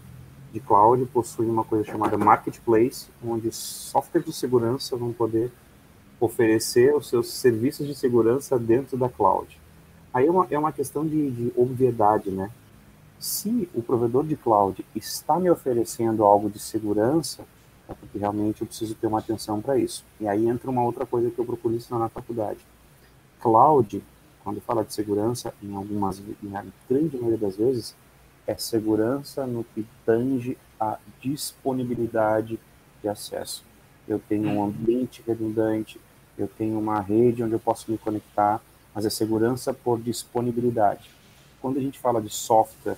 [0.53, 5.51] de cloud possui uma coisa chamada marketplace, onde softwares de segurança vão poder
[6.19, 9.59] oferecer os seus serviços de segurança dentro da cloud.
[10.13, 12.49] Aí é uma, é uma questão de, de obviedade, né?
[13.19, 17.43] Se o provedor de cloud está me oferecendo algo de segurança,
[17.93, 20.03] porque realmente eu preciso ter uma atenção para isso.
[20.19, 22.59] E aí entra uma outra coisa que eu procuro ensinar na faculdade.
[23.39, 24.03] Cloud,
[24.43, 27.95] quando fala de segurança, em algumas, na grande maioria das vezes,
[28.47, 32.59] é segurança no que tange a disponibilidade
[33.01, 33.63] de acesso.
[34.07, 35.99] Eu tenho um ambiente redundante,
[36.37, 38.61] eu tenho uma rede onde eu posso me conectar,
[38.93, 41.09] mas é segurança por disponibilidade.
[41.61, 42.97] Quando a gente fala de software,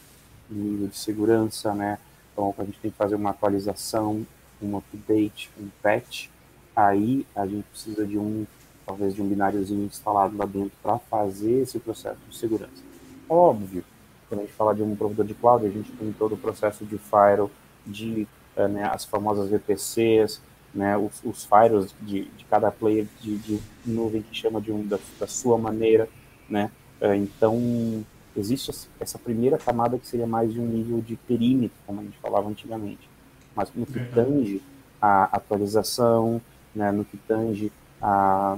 [0.50, 1.98] nível de segurança, né,
[2.34, 4.26] então a gente tem que fazer uma atualização
[4.62, 6.28] um update, um patch,
[6.76, 8.46] aí a gente precisa de um,
[8.86, 12.84] talvez de um bináriozinho instalado lá dentro para fazer esse processo de segurança.
[13.30, 13.84] Óbvio,
[14.30, 16.86] quando a gente fala de um provedor de cloud, a gente tem todo o processo
[16.86, 17.52] de firewall,
[17.86, 20.42] de uh, né, as famosas VPCs,
[20.74, 24.86] né, os, os firewalls de, de cada player de, de, nuvem que chama de um
[24.86, 26.08] da, da sua maneira,
[26.50, 26.70] né?
[27.02, 28.06] Uh, então
[28.36, 32.18] existe essa primeira camada que seria mais de um nível de perímetro, como a gente
[32.20, 33.10] falava antigamente
[33.58, 34.62] mas no que tange
[35.02, 36.40] a atualização,
[36.76, 38.56] né, no que tange a,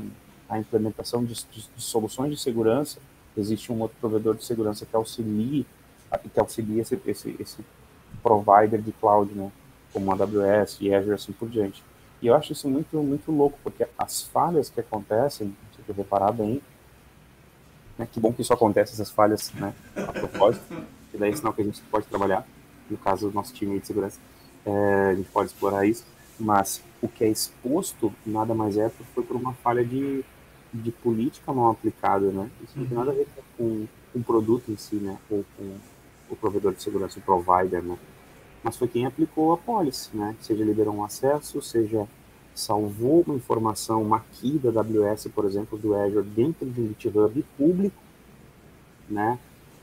[0.49, 2.99] a implementação de, de, de, soluções de segurança,
[3.37, 5.65] existe um outro provedor de segurança que auxilia,
[6.33, 7.65] que auxilia esse, esse, esse
[8.21, 9.49] provider de cloud, né,
[9.93, 11.81] como a AWS e Azure, assim por diante.
[12.21, 16.33] E eu acho isso muito, muito louco, porque as falhas que acontecem, se você reparar
[16.33, 16.61] bem,
[17.97, 21.53] né, que bom que isso acontece, essas falhas, né, a propósito, que daí é sinal
[21.53, 22.45] que a gente pode trabalhar,
[22.89, 24.19] no caso do nosso time de segurança,
[24.65, 26.05] é, a gente pode explorar isso,
[26.39, 30.23] mas o que é exposto nada mais é foi por uma falha de,
[30.73, 32.49] de política mal aplicada, né?
[32.63, 35.17] Isso não tem nada a ver com, com o produto em si, né?
[35.29, 35.77] Ou com
[36.29, 37.97] o provedor de segurança, o provider, né?
[38.63, 40.35] Mas foi quem aplicou a policy, né?
[40.41, 42.07] Seja liberou um acesso, seja
[42.53, 47.45] salvou uma informação, uma key da AWS, por exemplo, do Azure dentro de um GitHub
[47.57, 47.95] público,
[49.09, 49.39] né?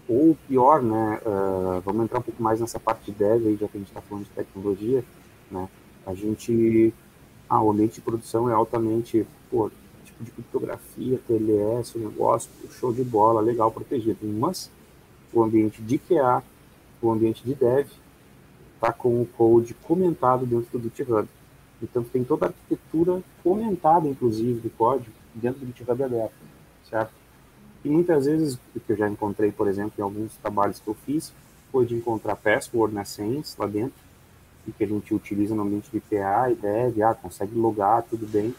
[0.08, 3.66] Ou pior, né, uh, vamos entrar um pouco mais nessa parte de dev, aí, já
[3.66, 5.04] que a gente está falando de tecnologia,
[5.50, 5.68] né,
[6.06, 6.94] a gente,
[7.48, 9.70] ah, o ambiente de produção é altamente, pô,
[10.04, 14.70] tipo de criptografia, TLS, o negócio, show de bola, legal, protegido, mas
[15.32, 16.42] o ambiente de QA,
[17.02, 17.88] o ambiente de dev,
[18.74, 21.28] está com o code comentado dentro do GitHub.
[21.82, 26.34] Então tem toda a arquitetura comentada, inclusive, do código dentro do GitHub aberto,
[26.88, 27.12] certo?
[27.86, 30.96] E muitas vezes, o que eu já encontrei, por exemplo, em alguns trabalhos que eu
[31.06, 31.32] fiz,
[31.70, 33.94] foi de encontrar password, né, senhas lá dentro,
[34.66, 38.26] e que a gente utiliza no ambiente de PA e deve, ah, consegue logar, tudo
[38.26, 38.52] bem.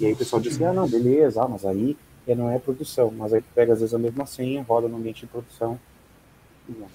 [0.00, 3.12] E aí o pessoal diz, ah, não, beleza, ah, mas aí não é produção.
[3.16, 5.78] Mas aí tu pega às vezes a mesma senha, roda no ambiente de produção.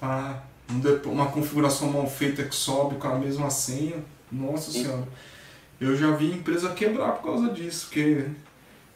[0.02, 0.42] Ah,
[1.06, 4.04] uma configuração mal feita que sobe com a mesma senha.
[4.30, 4.82] Nossa Sim.
[4.82, 5.08] senhora.
[5.80, 8.26] Eu já vi empresa quebrar por causa disso, porque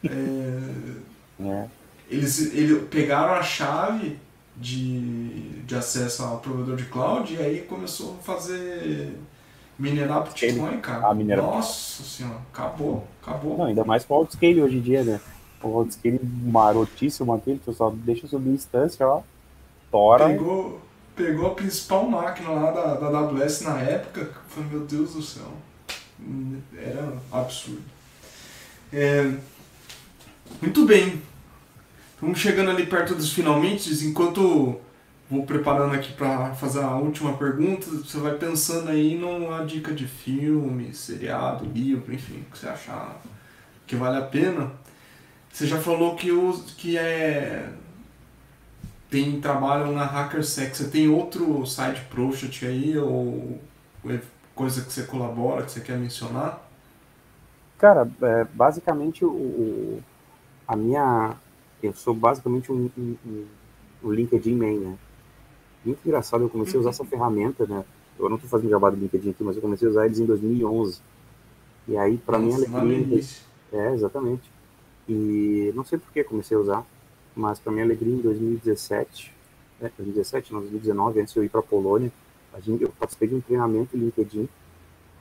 [0.03, 1.67] é, é
[2.09, 4.17] eles, eles pegaram a chave
[4.55, 9.15] de, de acesso ao provedor de cloud e aí começou a fazer
[9.77, 11.07] minerar Bitcoin, cara.
[11.07, 11.45] Ah, minerar.
[11.45, 13.57] Nossa senhora, acabou, acabou.
[13.57, 15.19] Não, ainda mais com o Outscale hoje em dia, né?
[15.61, 19.21] O Outscale marotíssimo aquele, tu só deixa subir instância, ó,
[19.91, 20.27] tora.
[20.27, 20.81] Pegou,
[21.15, 25.51] pegou a principal máquina lá da, da AWS na época, foi, meu Deus do céu,
[26.77, 27.81] era absurdo.
[28.91, 29.33] É,
[30.61, 31.21] muito bem,
[32.23, 34.79] Vamos chegando ali perto dos finalmente, enquanto
[35.29, 37.85] vou preparando aqui para fazer a última pergunta.
[37.85, 43.19] Você vai pensando aí numa dica de filme, seriado, livro, enfim, que você achar
[43.85, 44.71] que vale a pena.
[45.51, 47.69] Você já falou que, os, que é
[49.09, 50.77] tem trabalho na HackerSec.
[50.77, 53.59] Você tem outro site project aí ou
[54.55, 56.57] coisa que você colabora, que você quer mencionar?
[57.77, 60.01] Cara, é, basicamente o,
[60.65, 61.35] a minha
[61.87, 63.45] eu sou basicamente um, um,
[64.03, 64.97] um, LinkedIn main, né?
[65.83, 67.83] Muito engraçado, eu comecei a usar essa ferramenta, né?
[68.17, 70.25] Eu não estou fazendo jabá do LinkedIn aqui, mas eu comecei a usar eles em
[70.25, 71.01] 2011.
[71.87, 73.23] E aí, para mim, alegria...
[73.71, 74.49] É, exatamente.
[75.09, 76.85] E não sei por que comecei a usar,
[77.35, 79.33] mas para minha alegria, em 2017,
[79.81, 82.11] né, 2017, não, 2019, antes de eu ir para a Polônia,
[82.53, 84.47] a gente, eu participei de um treinamento LinkedIn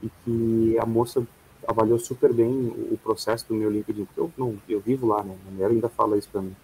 [0.03, 1.27] e que a moça
[1.67, 2.51] avaliou super bem
[2.91, 5.37] o, processo do meu LinkedIn, porque eu, não, eu vivo lá, né?
[5.47, 6.55] A mulher ainda fala isso para mim.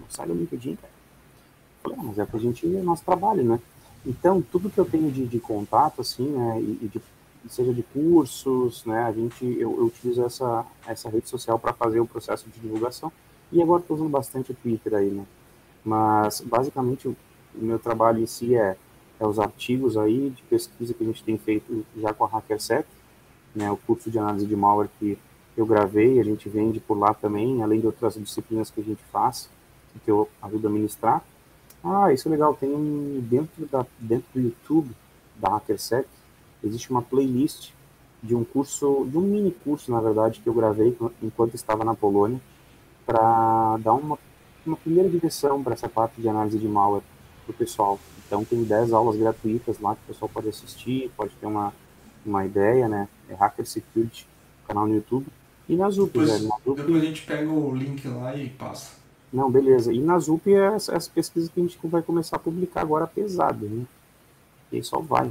[0.00, 0.92] Não sai do LinkedIn, cara.
[1.82, 3.60] Falei, ah, mas é pra gente é nosso trabalho, né?
[4.04, 7.00] Então, tudo que eu tenho de, de contato, assim, né, e, e de,
[7.48, 12.00] seja de cursos, né, a gente, eu, eu utilizo essa, essa rede social para fazer
[12.00, 13.12] o processo de divulgação.
[13.50, 15.24] E agora estou usando bastante o Twitter aí, né?
[15.84, 17.16] Mas, basicamente, o,
[17.54, 18.76] o meu trabalho em si é,
[19.18, 22.86] é os artigos aí de pesquisa que a gente tem feito já com a HackerSec,
[23.54, 25.18] né, o curso de análise de malware que
[25.56, 29.02] eu gravei, a gente vende por lá também, além de outras disciplinas que a gente
[29.10, 29.50] faz,
[30.04, 31.24] que eu ajudo a ministrar.
[31.82, 32.70] Ah, isso é legal, tem
[33.28, 34.90] dentro, da, dentro do YouTube
[35.36, 36.08] da HackerSec,
[36.62, 37.70] existe uma playlist
[38.22, 41.94] de um curso, de um mini curso, na verdade, que eu gravei enquanto estava na
[41.94, 42.40] Polônia,
[43.06, 44.18] para dar uma,
[44.66, 47.02] uma primeira direção para essa parte de análise de malware
[47.44, 47.98] para o pessoal.
[48.26, 51.72] Então, tem 10 aulas gratuitas lá que o pessoal pode assistir, pode ter uma,
[52.24, 53.08] uma ideia, né?
[53.28, 54.26] É Hacker Security,
[54.66, 55.26] canal no YouTube.
[55.68, 56.48] E na ZUP, depois, velho.
[56.48, 56.76] Na ZUP...
[56.76, 58.92] Depois a gente pega o link lá e passa.
[59.32, 59.92] Não, beleza.
[59.92, 63.06] E na ZUP é essa, essa pesquisa que a gente vai começar a publicar agora
[63.06, 63.84] pesado, né?
[64.72, 65.30] E só vai.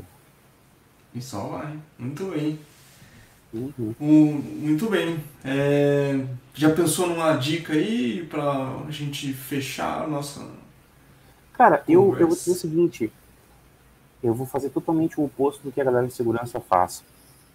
[1.14, 1.80] E só vai.
[1.98, 2.60] Muito bem.
[3.54, 3.96] Uhum.
[4.00, 5.20] Um, muito bem.
[5.44, 6.24] É,
[6.54, 10.48] já pensou numa dica aí pra gente fechar a nossa.
[11.54, 13.12] Cara, eu, eu vou dizer o seguinte:
[14.24, 17.04] eu vou fazer totalmente o oposto do que a galera de segurança faz,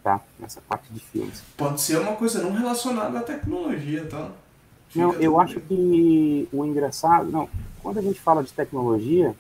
[0.03, 0.21] tá?
[0.39, 1.43] Nessa parte de filmes.
[1.57, 4.31] Pode ser uma coisa não relacionada à tecnologia, tá?
[4.89, 7.31] Fica não, eu acho que o engraçado.
[7.31, 7.49] Não,
[7.83, 9.35] quando a gente fala de tecnologia.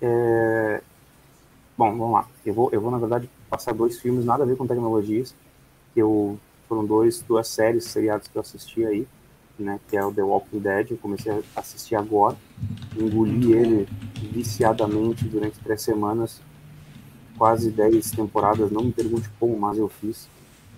[0.00, 0.80] É...
[1.76, 2.26] Bom, vamos lá.
[2.44, 5.34] Eu vou, eu vou, na verdade, passar dois filmes nada a ver com tecnologias.
[5.92, 6.38] Que eu,
[6.68, 9.06] foram dois, duas séries, seriados que eu assisti aí.
[9.58, 12.36] Né, que é o The Walking Dead, eu comecei a assistir agora,
[12.94, 13.88] engoli ele
[14.30, 16.42] viciadamente durante três semanas,
[17.38, 20.28] quase dez temporadas, não me pergunte como, mas eu fiz,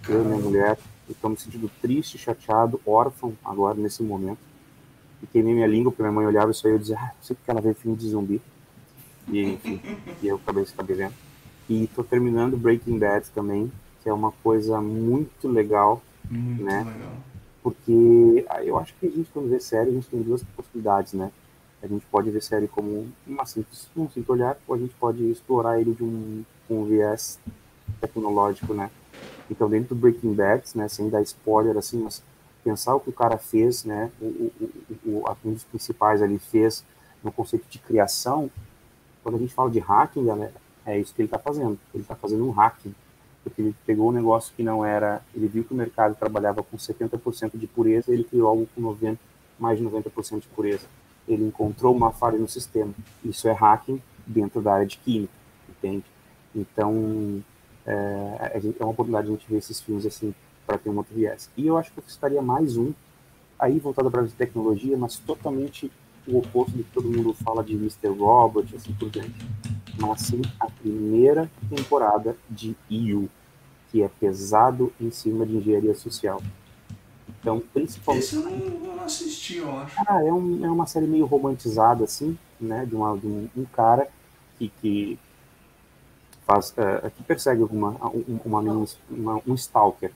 [0.08, 0.78] eu e minha mulher,
[1.10, 4.38] estou me sentindo triste, chateado, órfão agora, nesse momento,
[5.20, 7.22] e queimei minha língua, porque minha mãe olhava isso aí e eu dizia, ah, não
[7.22, 8.40] sei porque ela vê filme de zumbi,
[9.26, 9.80] e enfim,
[10.22, 11.14] e eu acabei se vendo.
[11.68, 13.72] E estou terminando Breaking Bad também,
[14.04, 16.00] que é uma coisa muito legal,
[16.30, 16.84] muito né?
[16.84, 17.28] Legal
[17.68, 21.12] porque ah, eu acho que a gente, quando vê série, a gente tem duas possibilidades,
[21.12, 21.30] né?
[21.82, 25.22] A gente pode ver série como uma simples, um simples olhar, ou a gente pode
[25.30, 27.38] explorar ele de um, um viés
[28.00, 28.90] tecnológico, né?
[29.50, 32.22] Então, dentro do Breaking Bad, né, sem dar spoiler, assim, mas
[32.64, 34.52] pensar o que o cara fez, né, o, o,
[35.04, 36.82] o, um dos principais ali fez
[37.22, 38.50] no conceito de criação,
[39.22, 40.54] quando a gente fala de hacking, galera,
[40.86, 41.78] é isso que ele está fazendo.
[41.92, 42.94] Ele está fazendo um hacking
[43.42, 46.76] porque ele pegou um negócio que não era, ele viu que o mercado trabalhava com
[46.76, 49.18] 70% de pureza, ele criou algo com 90,
[49.58, 50.86] mais de 90% de pureza.
[51.26, 52.92] Ele encontrou uma falha no sistema.
[53.24, 55.32] Isso é hacking dentro da área de química,
[55.68, 56.04] entende?
[56.54, 57.42] Então,
[57.86, 60.34] é, é uma oportunidade de a gente ver esses filmes assim,
[60.66, 61.50] para ter um outro viés.
[61.56, 62.92] E eu acho que eu estaria mais um,
[63.58, 65.90] aí voltado para a tecnologia, mas totalmente
[66.28, 68.08] o oposto do que todo mundo fala de Mr.
[68.08, 69.34] Robot, assim por diante.
[69.98, 73.28] Mas sim a primeira temporada de EU,
[73.90, 76.40] que é pesado em cima de engenharia social.
[77.40, 78.24] Então, principalmente.
[78.24, 79.96] Esse eu não, não assisti, eu acho.
[80.06, 82.84] Ah, é, um, é uma série meio romantizada, assim, né?
[82.84, 84.08] De, uma, de um, um cara
[84.58, 85.18] que, que
[86.46, 86.70] faz.
[86.70, 87.90] Uh, que persegue uma,
[88.44, 90.12] uma, uma, uma, um stalker.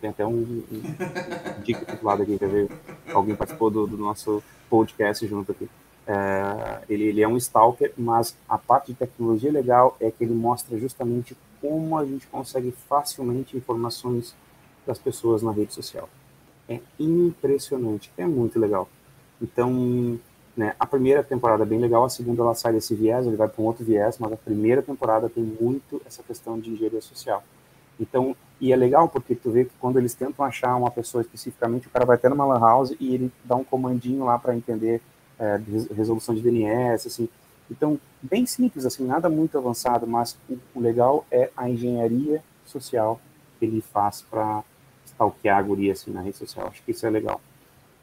[0.00, 2.70] Tem até um, um dica titulado aqui, quer ver?
[3.12, 5.68] Alguém participou do, do nosso podcast junto aqui.
[6.06, 10.34] É, ele, ele, é um stalker, mas a parte de tecnologia legal é que ele
[10.34, 14.34] mostra justamente como a gente consegue facilmente informações
[14.86, 16.08] das pessoas na rede social.
[16.68, 18.88] É impressionante, é muito legal.
[19.40, 20.18] Então,
[20.56, 23.48] né, a primeira temporada é bem legal, a segunda ela sai desse viés, ele vai
[23.48, 27.42] para um outro viés, mas a primeira temporada tem muito essa questão de engenharia social.
[27.98, 31.86] Então, e é legal porque tu vê que quando eles tentam achar uma pessoa especificamente,
[31.86, 35.00] o cara vai até numa lan house e ele dá um comandinho lá para entender
[35.38, 35.58] é,
[35.94, 37.28] resolução de DNS, assim.
[37.70, 43.20] Então, bem simples, assim, nada muito avançado, mas o, o legal é a engenharia social
[43.58, 44.62] que ele faz para
[45.06, 46.68] stalkear a guria assim, na rede social.
[46.68, 47.40] Acho que isso é legal.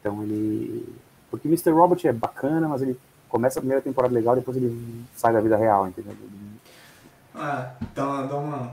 [0.00, 0.86] Então ele.
[1.30, 1.70] Porque Mr.
[1.70, 2.98] Robot é bacana, mas ele
[3.28, 6.14] começa a primeira temporada legal, depois ele sai da vida real, entendeu?
[7.34, 8.72] Ah, dá, dá uma.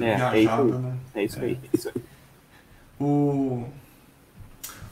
[0.00, 0.72] É, é isso aí.
[0.72, 0.98] Né?
[1.14, 1.58] É isso aí.
[1.62, 2.02] É isso aí.
[3.00, 3.64] O.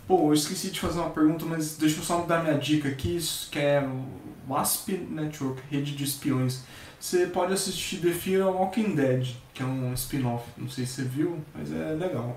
[0.07, 3.19] Pô, eu esqueci de fazer uma pergunta, mas deixa eu só dar minha dica aqui,
[3.51, 6.63] que é o WASP Network, rede de espiões.
[7.01, 10.45] Você pode assistir The Fear Walking Dead, que é um spin-off.
[10.57, 12.37] Não sei se você viu, mas é legal.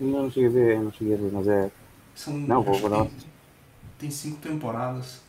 [0.00, 1.70] Não, não cheguei a ver, não cheguei a ver, mas é.
[2.14, 3.10] São, não, vou, vou dar tem,
[3.98, 5.20] tem cinco temporadas.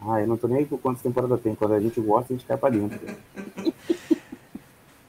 [0.00, 1.54] Ah, eu não tô nem aí com quantas temporadas tem.
[1.54, 2.98] Quando a gente gosta, a gente cai pra dentro.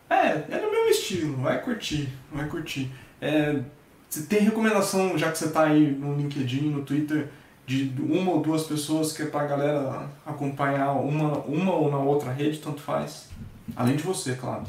[0.09, 0.64] é, é
[1.05, 1.37] estilo.
[1.37, 2.91] Vai curtir, vai curtir.
[3.21, 3.61] É,
[4.09, 7.29] você tem recomendação, já que você tá aí no LinkedIn, no Twitter,
[7.65, 12.31] de uma ou duas pessoas que é pra galera acompanhar uma, uma ou na outra
[12.31, 13.29] rede, tanto faz?
[13.75, 14.63] Além de você, claro.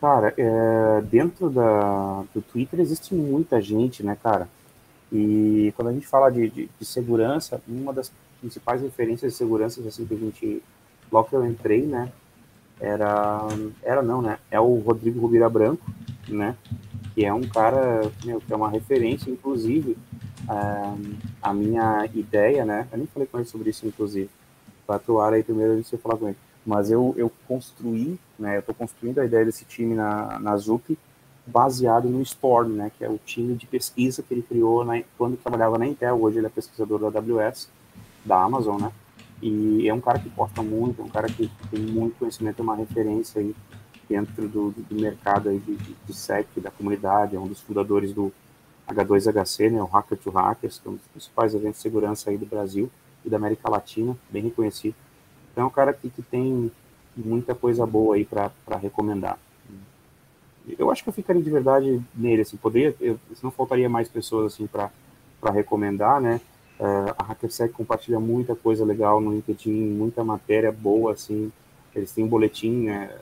[0.00, 4.48] Cara, é, dentro da, do Twitter existe muita gente, né, cara?
[5.12, 8.10] E quando a gente fala de, de, de, segurança, uma das
[8.40, 10.62] principais referências de segurança assim, que a gente,
[11.12, 12.10] logo que eu entrei, né,
[12.82, 13.46] era,
[13.80, 15.88] era não, né, é o Rodrigo Rubira Branco,
[16.28, 16.56] né,
[17.14, 19.96] que é um cara, meu, que é uma referência, inclusive,
[20.50, 20.94] é,
[21.40, 24.28] a minha ideia, né, eu nem falei com ele sobre isso, inclusive,
[24.84, 28.60] para atuar aí primeiro antes de falar com ele, mas eu, eu construí, né, eu
[28.60, 30.98] estou construindo a ideia desse time na, na ZUP,
[31.46, 35.36] baseado no Storm, né, que é o time de pesquisa que ele criou na, quando
[35.36, 37.68] trabalhava na Intel, hoje ele é pesquisador da AWS,
[38.24, 38.92] da Amazon, né,
[39.42, 42.62] e é um cara que posta muito, é um cara que tem muito conhecimento, é
[42.62, 43.54] uma referência aí
[44.08, 48.12] dentro do, do mercado aí de, de, de SEC, da comunidade, é um dos fundadores
[48.12, 48.32] do
[48.88, 52.38] H2HC, né, o Hacker to Hackers, que é um dos principais eventos de segurança aí
[52.38, 52.90] do Brasil
[53.24, 54.94] e da América Latina, bem reconhecido.
[55.50, 56.70] Então é um cara que, que tem
[57.16, 59.38] muita coisa boa aí para recomendar.
[60.78, 64.54] Eu acho que eu ficaria de verdade nele, assim, poderia, eu, não faltaria mais pessoas
[64.54, 64.90] assim para
[65.50, 66.40] recomendar, né?
[66.80, 71.52] Uh, a HackerSec compartilha muita coisa legal no LinkedIn, muita matéria boa, assim.
[71.94, 73.16] Eles têm um boletim, né,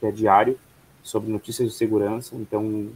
[0.00, 0.58] que é diário
[1.02, 2.88] sobre notícias de segurança, então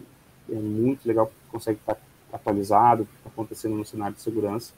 [0.50, 1.96] é muito legal, consegue estar
[2.32, 4.72] atualizado, o que está acontecendo no cenário de segurança,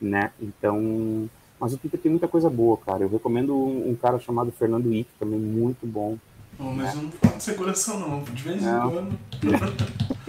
[0.00, 0.32] né?
[0.40, 1.28] Então,
[1.58, 3.04] mas o Twitter tem muita coisa boa, cara.
[3.04, 6.16] Eu recomendo um, um cara chamado Fernando Ick, também muito bom.
[6.58, 7.02] Oh, mas né?
[7.02, 9.18] não fala de segurança não, de vez em quando.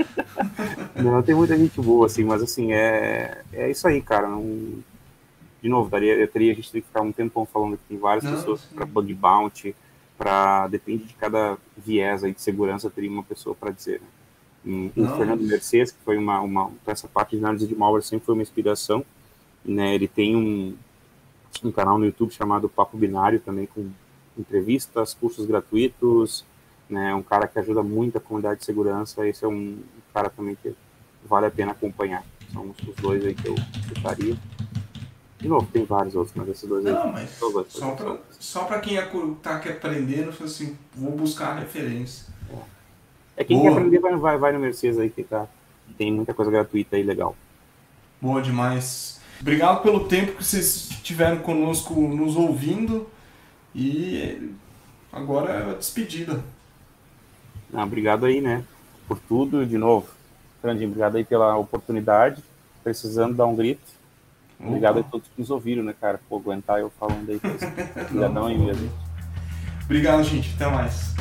[0.95, 4.27] não, tem muita gente boa, assim, mas assim, é, é isso aí, cara.
[4.27, 4.83] Não...
[5.61, 7.97] De novo, daria, eu teria, a gente teria que ficar um tempão falando que tem
[7.97, 9.75] várias não, pessoas para bug bounty,
[10.17, 14.07] para depende de cada viés aí de segurança, teria uma pessoa para dizer, né?
[14.63, 18.35] o Fernando Mercedes, que foi uma, uma essa parte de análise de malware sempre foi
[18.35, 19.03] uma inspiração,
[19.65, 19.95] né?
[19.95, 20.75] Ele tem um,
[21.63, 23.89] um canal no YouTube chamado Papo Binário também com
[24.37, 26.45] entrevistas, cursos gratuitos,
[26.89, 27.13] né?
[27.15, 29.27] Um cara que ajuda muito a comunidade de segurança.
[29.27, 29.79] Esse é um
[30.13, 30.73] cara também que
[31.25, 32.23] vale a pena acompanhar.
[32.51, 33.55] São os dois aí que eu
[33.87, 34.35] citaria.
[35.39, 37.11] De novo, tem vários outros, mas esses dois Não, aí.
[37.11, 37.29] mas
[37.69, 42.27] só para só pra quem está aqui aprendendo, assim, vou buscar a referência.
[43.35, 43.69] É, é quem Boa.
[43.69, 45.47] quer aprender vai, vai, vai no Mercedes aí que tá.
[45.97, 47.35] Tem muita coisa gratuita aí legal.
[48.21, 49.19] Boa demais.
[49.39, 53.07] Obrigado pelo tempo que vocês tiveram conosco nos ouvindo.
[53.73, 54.51] E
[55.11, 56.43] agora é a despedida.
[57.73, 58.63] Ah, obrigado aí, né?
[59.11, 60.07] Por tudo, de novo.
[60.63, 62.41] Grande, obrigado aí pela oportunidade.
[62.81, 63.81] Precisando dar um grito.
[64.57, 66.17] Obrigado a todos que nos ouviram, né, cara?
[66.29, 67.41] Por aguentar eu falando aí.
[68.05, 68.89] Obrigadão aí mesmo.
[69.83, 70.53] Obrigado, gente.
[70.55, 71.13] Até mais.